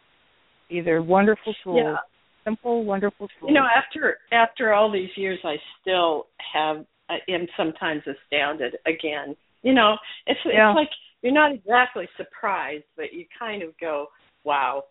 Either 0.69 1.01
wonderful 1.01 1.53
tools, 1.63 1.85
Yeah. 1.85 1.97
simple, 2.43 2.83
wonderful 2.83 3.27
tools. 3.39 3.49
You 3.49 3.53
know, 3.53 3.67
after 3.75 4.19
after 4.31 4.73
all 4.73 4.91
these 4.91 5.15
years, 5.15 5.39
I 5.43 5.57
still 5.81 6.27
have 6.53 6.85
I 7.09 7.19
am 7.29 7.47
sometimes 7.55 8.03
astounded 8.07 8.77
again. 8.85 9.35
You 9.61 9.73
know, 9.73 9.97
it's 10.25 10.39
Yeah. 10.45 10.71
it's 10.71 10.75
like 10.75 10.89
you're 11.21 11.33
not 11.33 11.53
exactly 11.53 12.07
surprised, 12.17 12.85
but 12.95 13.13
you 13.13 13.25
kind 13.37 13.63
of 13.63 13.77
go, 13.79 14.07
"Wow, 14.43 14.85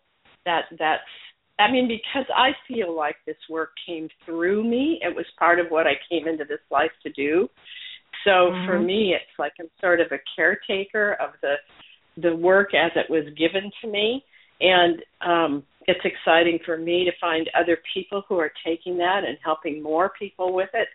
that 0.45 0.65
that's." 0.77 1.03
I 1.57 1.71
mean, 1.71 1.87
because 1.87 2.29
I 2.35 2.51
feel 2.67 2.93
like 2.93 3.15
this 3.25 3.37
work 3.49 3.71
came 3.85 4.09
through 4.25 4.63
me. 4.65 4.99
It 5.01 5.15
was 5.15 5.25
part 5.39 5.59
of 5.59 5.71
what 5.71 5.87
I 5.87 5.93
came 6.09 6.27
into 6.27 6.43
this 6.43 6.59
life 6.69 6.91
to 7.03 7.09
do. 7.11 7.49
So 8.25 8.53
for 8.65 8.77
Mhm. 8.77 8.85
me, 8.85 9.13
it's 9.13 9.39
like 9.39 9.53
I'm 9.59 9.69
sort 9.79 10.01
of 10.01 10.11
a 10.11 10.19
caretaker 10.35 11.13
of 11.13 11.31
the 11.41 11.55
the 12.17 12.35
work 12.35 12.73
as 12.73 12.91
it 12.95 13.09
was 13.09 13.25
given 13.35 13.71
to 13.81 13.87
me 13.87 14.23
and 14.61 15.01
um, 15.21 15.63
it's 15.87 15.99
exciting 16.03 16.59
for 16.65 16.77
me 16.77 17.05
to 17.05 17.11
find 17.19 17.49
other 17.59 17.77
people 17.93 18.23
who 18.27 18.37
are 18.37 18.51
taking 18.65 18.97
that 18.97 19.23
and 19.27 19.37
helping 19.43 19.81
more 19.81 20.11
people 20.17 20.53
with 20.53 20.69
it 20.73 20.87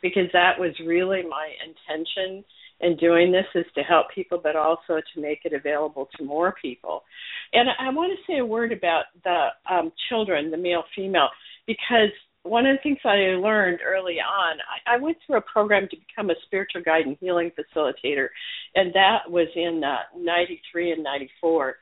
because 0.00 0.28
that 0.32 0.58
was 0.58 0.72
really 0.84 1.22
my 1.22 1.50
intention 1.64 2.44
in 2.80 2.96
doing 2.96 3.30
this 3.30 3.46
is 3.54 3.64
to 3.76 3.82
help 3.82 4.06
people 4.12 4.40
but 4.42 4.56
also 4.56 5.00
to 5.14 5.20
make 5.20 5.40
it 5.44 5.52
available 5.52 6.08
to 6.16 6.24
more 6.24 6.54
people. 6.60 7.04
And 7.52 7.68
i 7.78 7.88
want 7.90 8.12
to 8.12 8.32
say 8.32 8.38
a 8.38 8.46
word 8.46 8.72
about 8.72 9.04
the 9.24 9.48
um, 9.70 9.92
children 10.08 10.50
the 10.50 10.56
male 10.56 10.84
female 10.94 11.28
because 11.66 12.10
one 12.44 12.66
of 12.66 12.76
the 12.76 12.82
things 12.82 12.98
I 13.04 13.38
learned 13.38 13.80
early 13.86 14.16
on, 14.18 14.58
I, 14.86 14.96
I 14.96 15.00
went 15.00 15.16
through 15.24 15.38
a 15.38 15.42
program 15.42 15.88
to 15.90 15.96
become 15.96 16.30
a 16.30 16.34
spiritual 16.46 16.82
guide 16.82 17.06
and 17.06 17.16
healing 17.20 17.52
facilitator, 17.52 18.28
and 18.74 18.92
that 18.94 19.30
was 19.30 19.48
in 19.54 19.82
uh, 19.84 20.18
'93 20.18 20.92
and 20.92 21.02
'94. 21.02 21.76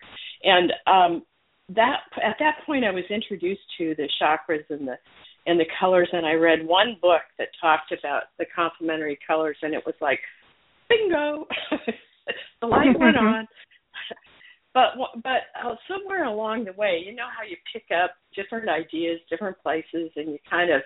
And 0.45 0.73
um, 0.87 1.23
that 1.75 2.01
at 2.23 2.37
that 2.41 2.57
point, 2.67 2.85
I 2.85 2.91
was 2.91 3.05
introduced 3.11 3.63
to 3.79 3.95
the 3.97 4.09
chakras 4.21 4.65
and 4.69 4.87
the 4.87 4.97
and 5.47 5.59
the 5.59 5.67
colors, 5.79 6.09
and 6.13 6.27
I 6.27 6.33
read 6.33 6.67
one 6.67 6.97
book 7.01 7.23
that 7.39 7.49
talked 7.61 7.93
about 7.93 8.25
the 8.39 8.45
complementary 8.55 9.19
colors, 9.27 9.57
and 9.63 9.73
it 9.73 9.83
was 9.87 9.95
like, 10.01 10.21
bingo, 10.89 11.47
the 12.61 12.67
light 12.67 12.99
went 12.99 13.17
on. 13.17 13.49
But 14.73 14.95
but 15.23 15.51
uh, 15.65 15.75
somewhere 15.89 16.25
along 16.25 16.65
the 16.65 16.73
way, 16.73 17.03
you 17.05 17.15
know 17.15 17.27
how 17.37 17.43
you 17.43 17.57
pick 17.73 17.87
up 17.93 18.13
different 18.35 18.69
ideas, 18.69 19.21
different 19.29 19.59
places, 19.63 20.11
and 20.17 20.31
you 20.31 20.39
kind 20.49 20.71
of 20.71 20.83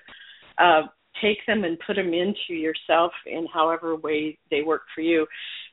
uh, 0.58 0.88
take 1.20 1.38
them 1.46 1.64
and 1.64 1.78
put 1.86 1.96
them 1.96 2.14
into 2.14 2.54
yourself 2.54 3.12
in 3.26 3.46
however 3.52 3.96
way 3.96 4.38
they 4.50 4.62
work 4.62 4.82
for 4.94 5.02
you. 5.02 5.26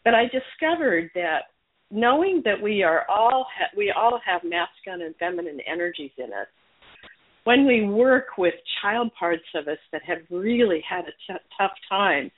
But 0.03 0.13
I 0.13 0.23
discovered 0.25 1.09
that 1.15 1.43
knowing 1.89 2.41
that 2.45 2.61
we 2.61 2.83
are 2.83 3.05
all 3.09 3.45
ha- 3.57 3.71
we 3.77 3.91
all 3.91 4.19
have 4.25 4.41
masculine 4.43 5.01
and 5.05 5.15
feminine 5.17 5.59
energies 5.65 6.11
in 6.17 6.25
us. 6.25 6.47
When 7.43 7.65
we 7.65 7.85
work 7.85 8.37
with 8.37 8.53
child 8.81 9.11
parts 9.17 9.43
of 9.55 9.67
us 9.67 9.79
that 9.91 10.01
have 10.05 10.19
really 10.29 10.83
had 10.87 11.05
a 11.05 11.33
t- 11.33 11.39
tough 11.57 11.71
time, 11.89 12.29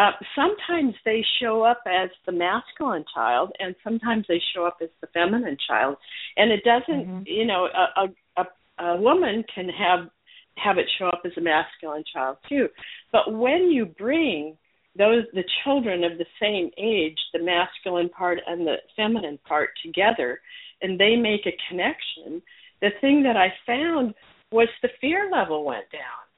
uh, 0.00 0.12
sometimes 0.34 0.94
they 1.04 1.22
show 1.40 1.62
up 1.62 1.82
as 1.86 2.08
the 2.24 2.32
masculine 2.32 3.04
child, 3.14 3.52
and 3.58 3.74
sometimes 3.84 4.24
they 4.28 4.40
show 4.54 4.64
up 4.64 4.78
as 4.82 4.88
the 5.02 5.06
feminine 5.08 5.58
child. 5.68 5.96
And 6.38 6.50
it 6.50 6.64
doesn't, 6.64 7.06
Mhm. 7.06 7.26
you 7.26 7.44
know, 7.44 7.66
a, 7.66 8.08
a, 8.38 8.46
a 8.78 8.96
woman 8.96 9.44
can 9.54 9.68
have 9.68 10.08
have 10.56 10.78
it 10.78 10.90
show 10.98 11.08
up 11.08 11.22
as 11.24 11.32
a 11.36 11.40
masculine 11.40 12.04
child 12.12 12.36
too. 12.48 12.68
But 13.12 13.32
when 13.32 13.70
you 13.70 13.86
bring 13.86 14.56
those 14.96 15.24
the 15.32 15.44
children 15.62 16.02
of 16.02 16.18
the 16.18 16.26
same 16.40 16.70
age, 16.76 17.18
the 17.32 17.38
masculine 17.38 18.08
part 18.08 18.38
and 18.46 18.66
the 18.66 18.76
feminine 18.96 19.38
part 19.46 19.70
together, 19.84 20.40
and 20.82 20.98
they 20.98 21.14
make 21.16 21.46
a 21.46 21.56
connection, 21.68 22.42
the 22.80 22.90
thing 23.00 23.22
that 23.22 23.36
I 23.36 23.52
found 23.66 24.14
was 24.50 24.68
the 24.82 24.90
fear 25.00 25.30
level 25.30 25.64
went 25.64 25.90
down. 25.92 26.29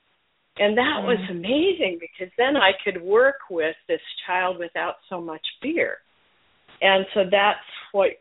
And 0.59 0.77
that 0.77 1.03
was 1.03 1.19
Mm. 1.19 1.31
amazing 1.31 1.99
because 1.99 2.33
then 2.37 2.57
I 2.57 2.73
could 2.85 3.01
work 3.01 3.41
with 3.49 3.77
this 3.87 4.03
child 4.27 4.59
without 4.59 4.99
so 5.09 5.21
much 5.21 5.47
fear. 5.61 6.03
And 6.83 7.07
so 7.15 7.25
that's 7.25 7.65
what 7.93 8.21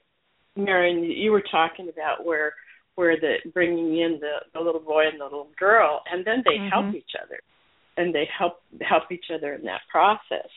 Marian 0.55 1.03
you 1.03 1.31
were 1.31 1.41
talking 1.41 1.89
about 1.89 2.25
where 2.25 2.53
where 2.95 3.17
the 3.17 3.37
bringing 3.53 3.97
in 3.97 4.19
the 4.19 4.43
the 4.53 4.59
little 4.59 4.81
boy 4.81 5.07
and 5.07 5.19
the 5.19 5.23
little 5.23 5.49
girl 5.57 6.03
and 6.11 6.25
then 6.25 6.43
they 6.45 6.57
help 6.57 6.85
Mhm. 6.85 6.95
each 6.95 7.15
other 7.21 7.39
and 7.97 8.13
they 8.13 8.25
help 8.25 8.61
help 8.81 9.11
each 9.11 9.31
other 9.31 9.53
in 9.53 9.63
that 9.63 9.81
process. 9.87 10.49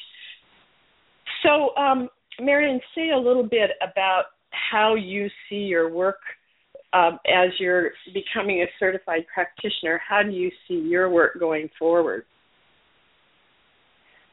So 1.43 1.77
um 1.77 2.11
Marian 2.41 2.81
say 2.95 3.11
a 3.11 3.19
little 3.19 3.45
bit 3.45 3.77
about 3.81 4.27
how 4.51 4.95
you 4.95 5.31
see 5.49 5.63
your 5.65 5.89
work 5.89 6.21
um, 6.95 7.19
as 7.27 7.51
you're 7.59 7.91
becoming 8.13 8.63
a 8.63 8.67
certified 8.79 9.25
practitioner, 9.33 10.01
how 10.07 10.23
do 10.23 10.31
you 10.31 10.51
see 10.69 10.75
your 10.75 11.11
work 11.11 11.39
going 11.41 11.69
forward? 11.79 12.25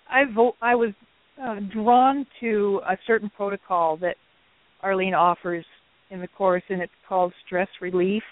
I 0.10 0.24
vo- 0.34 0.56
I 0.62 0.76
was 0.76 0.92
uh, 1.42 1.56
drawn 1.74 2.26
to 2.42 2.82
a 2.88 2.98
certain 3.08 3.32
protocol 3.36 3.98
that 3.98 4.16
Arlene 4.84 5.16
offers 5.16 5.66
in 6.12 6.20
the 6.22 6.28
course, 6.28 6.64
and 6.70 6.82
it's 6.82 6.92
called 7.08 7.34
stress 7.46 7.70
relief 7.82 8.24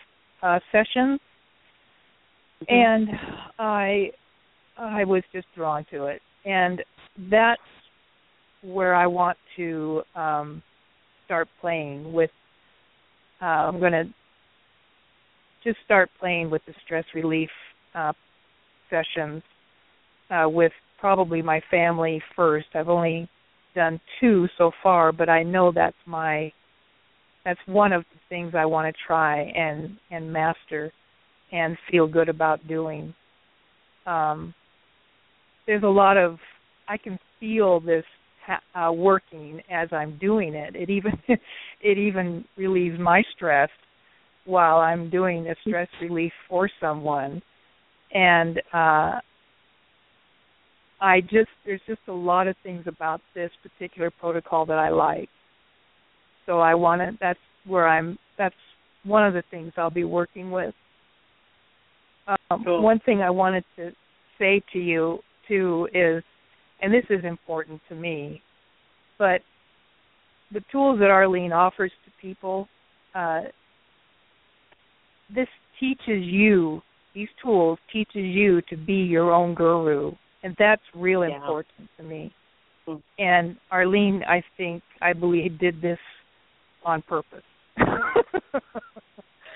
uh, 0.43 0.59
sessions. 0.71 1.19
And 2.67 3.07
I 3.57 4.11
I 4.77 5.05
was 5.05 5.23
just 5.33 5.47
drawn 5.55 5.85
to 5.91 6.05
it, 6.05 6.21
and 6.45 6.83
that's 7.31 7.61
where 8.61 8.93
I 8.93 9.07
want 9.07 9.37
to 9.55 10.01
um, 10.15 10.61
start 11.25 11.47
playing 11.61 12.11
with. 12.13 12.29
Uh, 13.41 13.45
I'm 13.45 13.79
going 13.79 13.93
to 13.93 14.03
just 15.63 15.77
start 15.85 16.09
playing 16.19 16.49
with 16.49 16.61
the 16.65 16.73
stress 16.85 17.05
relief 17.13 17.49
uh, 17.95 18.13
sessions 18.89 19.43
uh, 20.29 20.47
with 20.47 20.71
probably 20.99 21.41
my 21.41 21.61
family 21.71 22.21
first. 22.35 22.67
I've 22.73 22.89
only 22.89 23.29
done 23.75 23.99
two 24.19 24.47
so 24.57 24.71
far, 24.81 25.11
but 25.11 25.29
I 25.29 25.43
know 25.43 25.71
that's 25.71 25.95
my 26.05 26.51
that's 27.45 27.59
one 27.65 27.93
of 27.93 28.03
the 28.13 28.19
things 28.27 28.53
I 28.55 28.65
want 28.65 28.93
to 28.93 29.01
try 29.07 29.41
and 29.41 29.97
and 30.11 30.31
master 30.31 30.91
and 31.51 31.77
feel 31.89 32.07
good 32.07 32.29
about 32.29 32.67
doing. 32.67 33.13
Um, 34.05 34.53
there's 35.65 35.83
a 35.83 35.87
lot 35.87 36.17
of 36.17 36.37
I 36.87 36.97
can 36.97 37.17
feel 37.39 37.79
this 37.79 38.03
ha- 38.45 38.89
uh, 38.89 38.91
working 38.91 39.61
as 39.71 39.89
I'm 39.91 40.17
doing 40.17 40.53
it. 40.53 40.75
It 40.75 40.89
even 40.89 41.13
it 41.81 41.97
even 41.97 42.45
relieves 42.57 42.99
my 42.99 43.23
stress 43.35 43.69
while 44.49 44.77
I'm 44.77 45.09
doing 45.09 45.47
a 45.47 45.55
stress 45.67 45.87
relief 46.01 46.33
for 46.49 46.69
someone. 46.79 47.41
And 48.13 48.61
uh 48.73 49.19
I 51.01 51.21
just 51.21 51.49
there's 51.65 51.81
just 51.87 52.01
a 52.07 52.13
lot 52.13 52.47
of 52.47 52.55
things 52.63 52.83
about 52.87 53.21
this 53.35 53.51
particular 53.63 54.11
protocol 54.11 54.65
that 54.65 54.77
I 54.77 54.89
like. 54.89 55.29
So 56.45 56.59
I 56.59 56.75
want 56.75 57.01
to 57.01 57.17
that's 57.21 57.39
where 57.65 57.87
I'm 57.87 58.17
that's 58.37 58.55
one 59.03 59.25
of 59.25 59.33
the 59.33 59.43
things 59.51 59.71
I'll 59.77 59.89
be 59.89 60.03
working 60.03 60.51
with. 60.51 60.73
Um, 62.27 62.63
cool. 62.63 62.81
One 62.81 62.99
thing 63.05 63.21
I 63.21 63.29
wanted 63.29 63.63
to 63.75 63.91
say 64.37 64.61
to 64.73 64.79
you 64.79 65.19
too 65.47 65.87
is, 65.93 66.23
and 66.81 66.93
this 66.93 67.05
is 67.09 67.23
important 67.23 67.81
to 67.89 67.95
me, 67.95 68.41
but 69.17 69.41
the 70.51 70.61
tools 70.71 70.99
that 70.99 71.09
Arlene 71.09 71.53
offers 71.53 71.91
to 72.05 72.11
people, 72.21 72.67
uh, 73.15 73.41
this 75.33 75.47
teaches 75.79 76.23
you 76.23 76.81
these 77.13 77.27
tools 77.43 77.79
teaches 77.91 78.23
you 78.23 78.61
to 78.69 78.77
be 78.77 78.93
your 78.93 79.31
own 79.33 79.55
guru, 79.55 80.11
and 80.43 80.55
that's 80.59 80.81
real 80.95 81.27
yeah. 81.27 81.35
important 81.35 81.89
to 81.97 82.03
me. 82.03 82.33
Mm-hmm. 82.87 82.99
And 83.17 83.57
Arlene, 83.71 84.23
I 84.27 84.43
think, 84.57 84.83
I 85.01 85.13
believe, 85.13 85.59
did 85.59 85.81
this 85.81 85.99
on 86.85 87.01
purpose. 87.01 87.43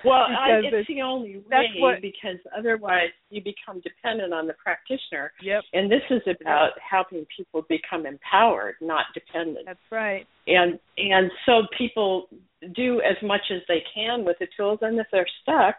well, 0.03 0.25
I, 0.27 0.62
it's 0.63 0.88
the 0.88 1.01
only 1.01 1.38
way 1.49 1.69
what, 1.77 2.01
because 2.01 2.38
otherwise 2.57 3.09
you 3.29 3.41
become 3.41 3.81
dependent 3.81 4.33
on 4.33 4.47
the 4.47 4.53
practitioner. 4.53 5.31
Yep. 5.41 5.63
And 5.73 5.91
this 5.91 6.01
is 6.09 6.21
about 6.41 6.71
helping 6.89 7.25
people 7.36 7.63
become 7.69 8.05
empowered, 8.05 8.75
not 8.81 9.05
dependent. 9.13 9.65
That's 9.65 9.79
right. 9.91 10.25
And 10.47 10.79
and 10.97 11.31
so 11.45 11.62
people 11.77 12.27
do 12.76 13.02
as 13.02 13.17
much 13.21 13.41
as 13.52 13.62
they 13.67 13.84
can 13.93 14.23
with 14.26 14.38
the 14.39 14.47
tools, 14.58 14.80
and 14.82 14.99
if 14.99 15.08
they're 15.12 15.28
stuck, 15.41 15.76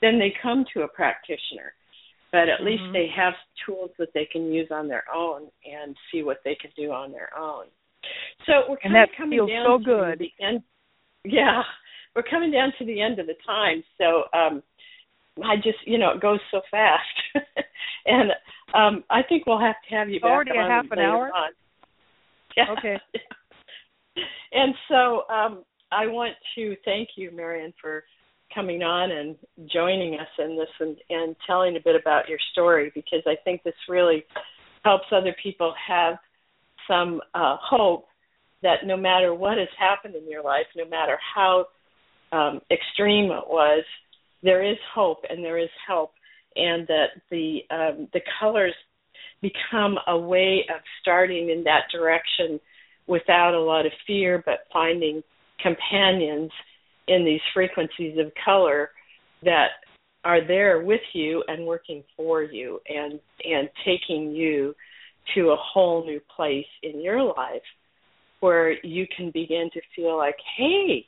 then 0.00 0.18
they 0.18 0.32
come 0.42 0.64
to 0.74 0.82
a 0.82 0.88
practitioner. 0.88 1.74
But 2.32 2.48
at 2.48 2.58
mm-hmm. 2.58 2.66
least 2.66 2.82
they 2.92 3.08
have 3.16 3.34
tools 3.64 3.90
that 3.98 4.08
they 4.12 4.26
can 4.30 4.52
use 4.52 4.68
on 4.70 4.88
their 4.88 5.04
own 5.14 5.48
and 5.64 5.96
see 6.10 6.22
what 6.22 6.38
they 6.44 6.56
can 6.60 6.70
do 6.76 6.90
on 6.90 7.12
their 7.12 7.30
own. 7.38 7.66
So 8.46 8.52
we're 8.68 8.76
kind 8.76 8.86
and 8.86 8.94
that 8.96 9.10
of 9.10 9.16
coming 9.16 9.46
down 9.46 9.84
so 9.84 10.12
to 10.12 10.14
the 10.18 10.44
end. 10.44 10.62
Yeah, 11.24 11.62
we're 12.14 12.22
coming 12.22 12.50
down 12.50 12.72
to 12.78 12.84
the 12.84 13.00
end 13.00 13.18
of 13.18 13.26
the 13.26 13.36
time, 13.46 13.82
so 13.98 14.24
um 14.36 14.62
I 15.42 15.56
just 15.56 15.78
you 15.86 15.98
know 15.98 16.10
it 16.10 16.20
goes 16.20 16.40
so 16.50 16.60
fast, 16.70 17.02
and 18.06 18.32
um 18.74 19.04
I 19.10 19.22
think 19.22 19.46
we'll 19.46 19.60
have 19.60 19.76
to 19.88 19.94
have 19.94 20.10
you 20.10 20.20
back 20.20 20.30
already 20.30 20.50
on 20.50 20.66
a 20.66 20.68
half 20.68 20.86
an 20.90 20.98
hour. 20.98 21.30
On. 21.34 21.50
Yeah. 22.56 22.66
Okay. 22.78 22.96
and 24.52 24.74
so 24.88 25.22
um 25.28 25.64
I 25.92 26.06
want 26.06 26.34
to 26.56 26.76
thank 26.84 27.10
you, 27.16 27.30
Marian, 27.30 27.72
for 27.80 28.04
coming 28.54 28.82
on 28.82 29.10
and 29.10 29.36
joining 29.72 30.14
us 30.14 30.28
in 30.38 30.56
this 30.56 30.68
and, 30.80 30.96
and 31.10 31.36
telling 31.46 31.76
a 31.76 31.80
bit 31.80 31.96
about 31.96 32.28
your 32.28 32.38
story 32.52 32.92
because 32.94 33.22
I 33.26 33.34
think 33.44 33.62
this 33.62 33.74
really 33.88 34.24
helps 34.84 35.06
other 35.12 35.34
people 35.42 35.74
have 35.88 36.16
some 36.86 37.20
uh, 37.34 37.56
hope 37.60 38.06
that 38.62 38.86
no 38.86 38.96
matter 38.96 39.34
what 39.34 39.58
has 39.58 39.68
happened 39.78 40.14
in 40.14 40.30
your 40.30 40.42
life, 40.42 40.66
no 40.76 40.84
matter 40.88 41.18
how 41.34 41.66
um, 42.32 42.60
extreme 42.70 43.26
it 43.26 43.46
was, 43.46 43.84
there 44.42 44.62
is 44.62 44.76
hope 44.94 45.18
and 45.28 45.42
there 45.42 45.58
is 45.58 45.70
help, 45.86 46.12
and 46.56 46.86
that 46.86 47.06
the 47.30 47.60
um, 47.70 48.08
the 48.12 48.20
colors 48.40 48.74
become 49.40 49.98
a 50.06 50.16
way 50.16 50.64
of 50.74 50.80
starting 51.00 51.50
in 51.50 51.64
that 51.64 51.84
direction 51.92 52.60
without 53.06 53.54
a 53.54 53.60
lot 53.60 53.86
of 53.86 53.92
fear, 54.06 54.42
but 54.44 54.66
finding 54.72 55.22
companions 55.64 56.50
in 57.08 57.24
these 57.24 57.40
frequencies 57.54 58.18
of 58.18 58.30
color 58.44 58.90
that 59.42 59.68
are 60.24 60.46
there 60.46 60.82
with 60.82 61.00
you 61.12 61.42
and 61.48 61.66
working 61.66 62.04
for 62.16 62.42
you 62.42 62.80
and 62.88 63.20
and 63.44 63.68
taking 63.84 64.30
you 64.30 64.74
to 65.34 65.50
a 65.50 65.56
whole 65.56 66.04
new 66.04 66.20
place 66.34 66.66
in 66.82 67.00
your 67.02 67.22
life 67.22 67.62
where 68.40 68.72
you 68.84 69.06
can 69.16 69.30
begin 69.32 69.70
to 69.72 69.80
feel 69.96 70.16
like 70.16 70.36
hey 70.56 71.06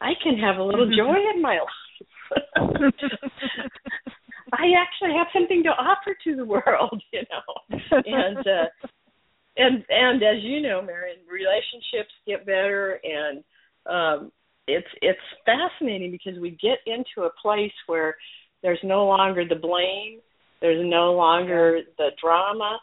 I 0.00 0.12
can 0.22 0.36
have 0.38 0.56
a 0.56 0.62
little 0.62 0.86
mm-hmm. 0.86 0.98
joy 0.98 1.16
in 1.34 1.40
my 1.40 1.58
life. 1.58 2.52
I 4.52 4.66
actually 4.78 5.16
have 5.16 5.28
something 5.32 5.62
to 5.64 5.70
offer 5.70 6.16
to 6.24 6.36
the 6.36 6.44
world, 6.44 7.02
you 7.12 7.22
know. 7.30 7.78
And 8.06 8.38
uh 8.38 8.68
and 9.56 9.84
and 9.88 10.22
as 10.22 10.42
you 10.42 10.60
know, 10.60 10.82
Marian, 10.82 11.18
relationships 11.30 12.12
get 12.26 12.44
better 12.44 13.00
and 13.04 13.42
um 13.86 14.32
it's 14.66 14.88
it's 15.02 15.18
fascinating 15.44 16.10
because 16.10 16.40
we 16.40 16.50
get 16.50 16.78
into 16.86 17.26
a 17.26 17.30
place 17.42 17.72
where 17.86 18.16
there's 18.62 18.80
no 18.82 19.06
longer 19.06 19.44
the 19.46 19.54
blame, 19.54 20.20
there's 20.60 20.84
no 20.84 21.12
longer 21.12 21.80
the 21.98 22.10
drama. 22.22 22.78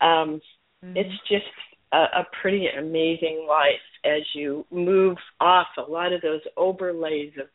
Um 0.00 0.40
mm-hmm. 0.84 0.96
it's 0.96 1.18
just 1.28 1.44
a, 1.92 2.20
a 2.20 2.26
pretty 2.40 2.66
amazing 2.78 3.46
life 3.48 3.74
as 4.04 4.22
you 4.34 4.64
move 4.70 5.16
off 5.40 5.66
a 5.78 5.90
lot 5.90 6.12
of 6.12 6.22
those 6.22 6.40
overlays 6.56 7.32
of 7.40 7.46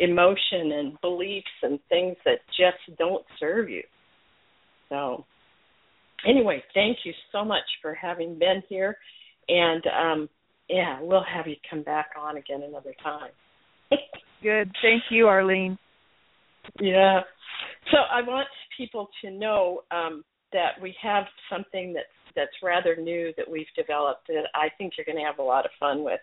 emotion 0.00 0.72
and 0.72 1.00
beliefs 1.00 1.46
and 1.62 1.78
things 1.88 2.16
that 2.24 2.38
just 2.48 2.98
don't 2.98 3.24
serve 3.40 3.68
you. 3.68 3.82
So, 4.88 5.24
anyway, 6.26 6.62
thank 6.72 6.98
you 7.04 7.12
so 7.32 7.44
much 7.44 7.64
for 7.82 7.94
having 7.94 8.38
been 8.38 8.62
here, 8.68 8.96
and 9.48 9.82
um, 9.86 10.28
yeah, 10.68 11.00
we'll 11.00 11.24
have 11.24 11.46
you 11.46 11.56
come 11.68 11.82
back 11.82 12.10
on 12.18 12.36
again 12.36 12.62
another 12.62 12.94
time. 13.02 13.30
Good, 14.42 14.70
thank 14.82 15.04
you, 15.10 15.26
Arlene. 15.26 15.78
Yeah. 16.80 17.20
So 17.90 17.98
I 18.12 18.22
want 18.22 18.46
people 18.76 19.08
to 19.24 19.30
know 19.30 19.80
um, 19.90 20.22
that 20.52 20.72
we 20.80 20.94
have 21.02 21.24
something 21.50 21.92
that's 21.92 22.06
that's 22.36 22.52
rather 22.62 22.94
new 22.94 23.32
that 23.36 23.50
we've 23.50 23.66
developed 23.76 24.28
that 24.28 24.44
I 24.54 24.68
think 24.78 24.92
you're 24.96 25.04
going 25.04 25.18
to 25.18 25.24
have 25.24 25.40
a 25.40 25.42
lot 25.42 25.64
of 25.64 25.72
fun 25.80 26.04
with. 26.04 26.20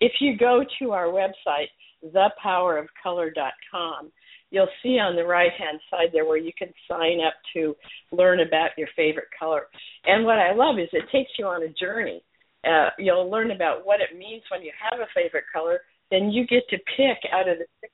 If 0.00 0.12
you 0.20 0.36
go 0.36 0.62
to 0.78 0.92
our 0.92 1.06
website, 1.06 1.66
thepowerofcolor.com, 2.04 4.12
you'll 4.50 4.68
see 4.82 5.00
on 5.00 5.16
the 5.16 5.24
right 5.24 5.50
hand 5.58 5.80
side 5.90 6.10
there 6.12 6.26
where 6.26 6.36
you 6.36 6.52
can 6.56 6.72
sign 6.88 7.18
up 7.26 7.34
to 7.54 7.74
learn 8.12 8.38
about 8.40 8.70
your 8.76 8.86
favorite 8.94 9.26
color. 9.36 9.66
And 10.04 10.24
what 10.24 10.38
I 10.38 10.54
love 10.54 10.78
is 10.78 10.88
it 10.92 11.10
takes 11.10 11.32
you 11.38 11.46
on 11.46 11.64
a 11.64 11.68
journey. 11.68 12.22
Uh, 12.68 12.90
you'll 12.98 13.30
learn 13.30 13.50
about 13.50 13.86
what 13.86 14.00
it 14.00 14.18
means 14.18 14.42
when 14.50 14.62
you 14.62 14.72
have 14.78 15.00
a 15.00 15.06
favorite 15.14 15.44
color. 15.52 15.80
Then 16.10 16.30
you 16.30 16.46
get 16.46 16.68
to 16.70 16.78
pick 16.96 17.18
out 17.32 17.48
of 17.48 17.58
the 17.58 17.66
six, 17.80 17.92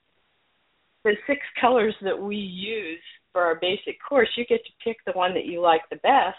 the 1.05 1.15
six 1.27 1.41
colors 1.61 1.95
that 2.03 2.19
we 2.19 2.37
use 2.37 3.03
for 3.33 3.43
our 3.43 3.57
basic 3.57 3.97
course. 4.07 4.29
You 4.37 4.45
get 4.47 4.65
to 4.65 4.73
pick 4.83 4.97
the 5.07 5.13
one 5.13 5.35
that 5.35 5.47
you 5.47 5.61
like 5.61 5.83
the 5.91 5.97
best, 5.97 6.39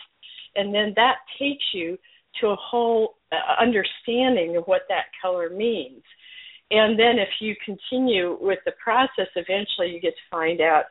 and 0.56 0.74
then 0.74 0.94
that 0.96 1.18
takes 1.40 1.64
you 1.74 1.98
to 2.42 2.48
a 2.48 2.56
whole 2.56 3.16
uh, 3.32 3.62
understanding 3.62 4.58
of 4.58 4.66
what 4.66 4.82
that 4.90 5.06
color 5.22 5.50
means. 5.50 6.04
And 6.72 7.00
then 7.00 7.20
if 7.20 7.30
you 7.40 7.56
continue 7.64 8.38
with 8.42 8.60
the 8.66 8.74
process, 8.84 9.28
eventually 9.36 9.94
you 9.94 10.02
get 10.02 10.16
to 10.16 10.32
find 10.32 10.62
out 10.62 10.86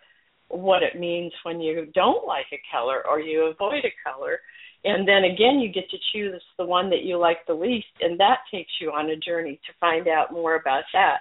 what 0.48 0.82
it 0.82 0.98
means 0.98 1.32
when 1.42 1.60
you 1.60 1.86
don't 1.94 2.26
like 2.26 2.46
a 2.52 2.60
color 2.70 3.02
or 3.08 3.20
you 3.20 3.44
avoid 3.44 3.84
a 3.84 3.92
color. 4.08 4.38
And 4.84 5.08
then 5.08 5.24
again, 5.24 5.60
you 5.60 5.72
get 5.72 5.88
to 5.90 5.96
choose 6.12 6.42
the 6.58 6.64
one 6.64 6.90
that 6.90 7.04
you 7.04 7.18
like 7.18 7.38
the 7.46 7.54
least, 7.54 7.86
and 8.00 8.20
that 8.20 8.38
takes 8.50 8.70
you 8.80 8.90
on 8.90 9.10
a 9.10 9.16
journey 9.16 9.58
to 9.66 9.72
find 9.80 10.08
out 10.08 10.32
more 10.32 10.56
about 10.56 10.84
that. 10.92 11.20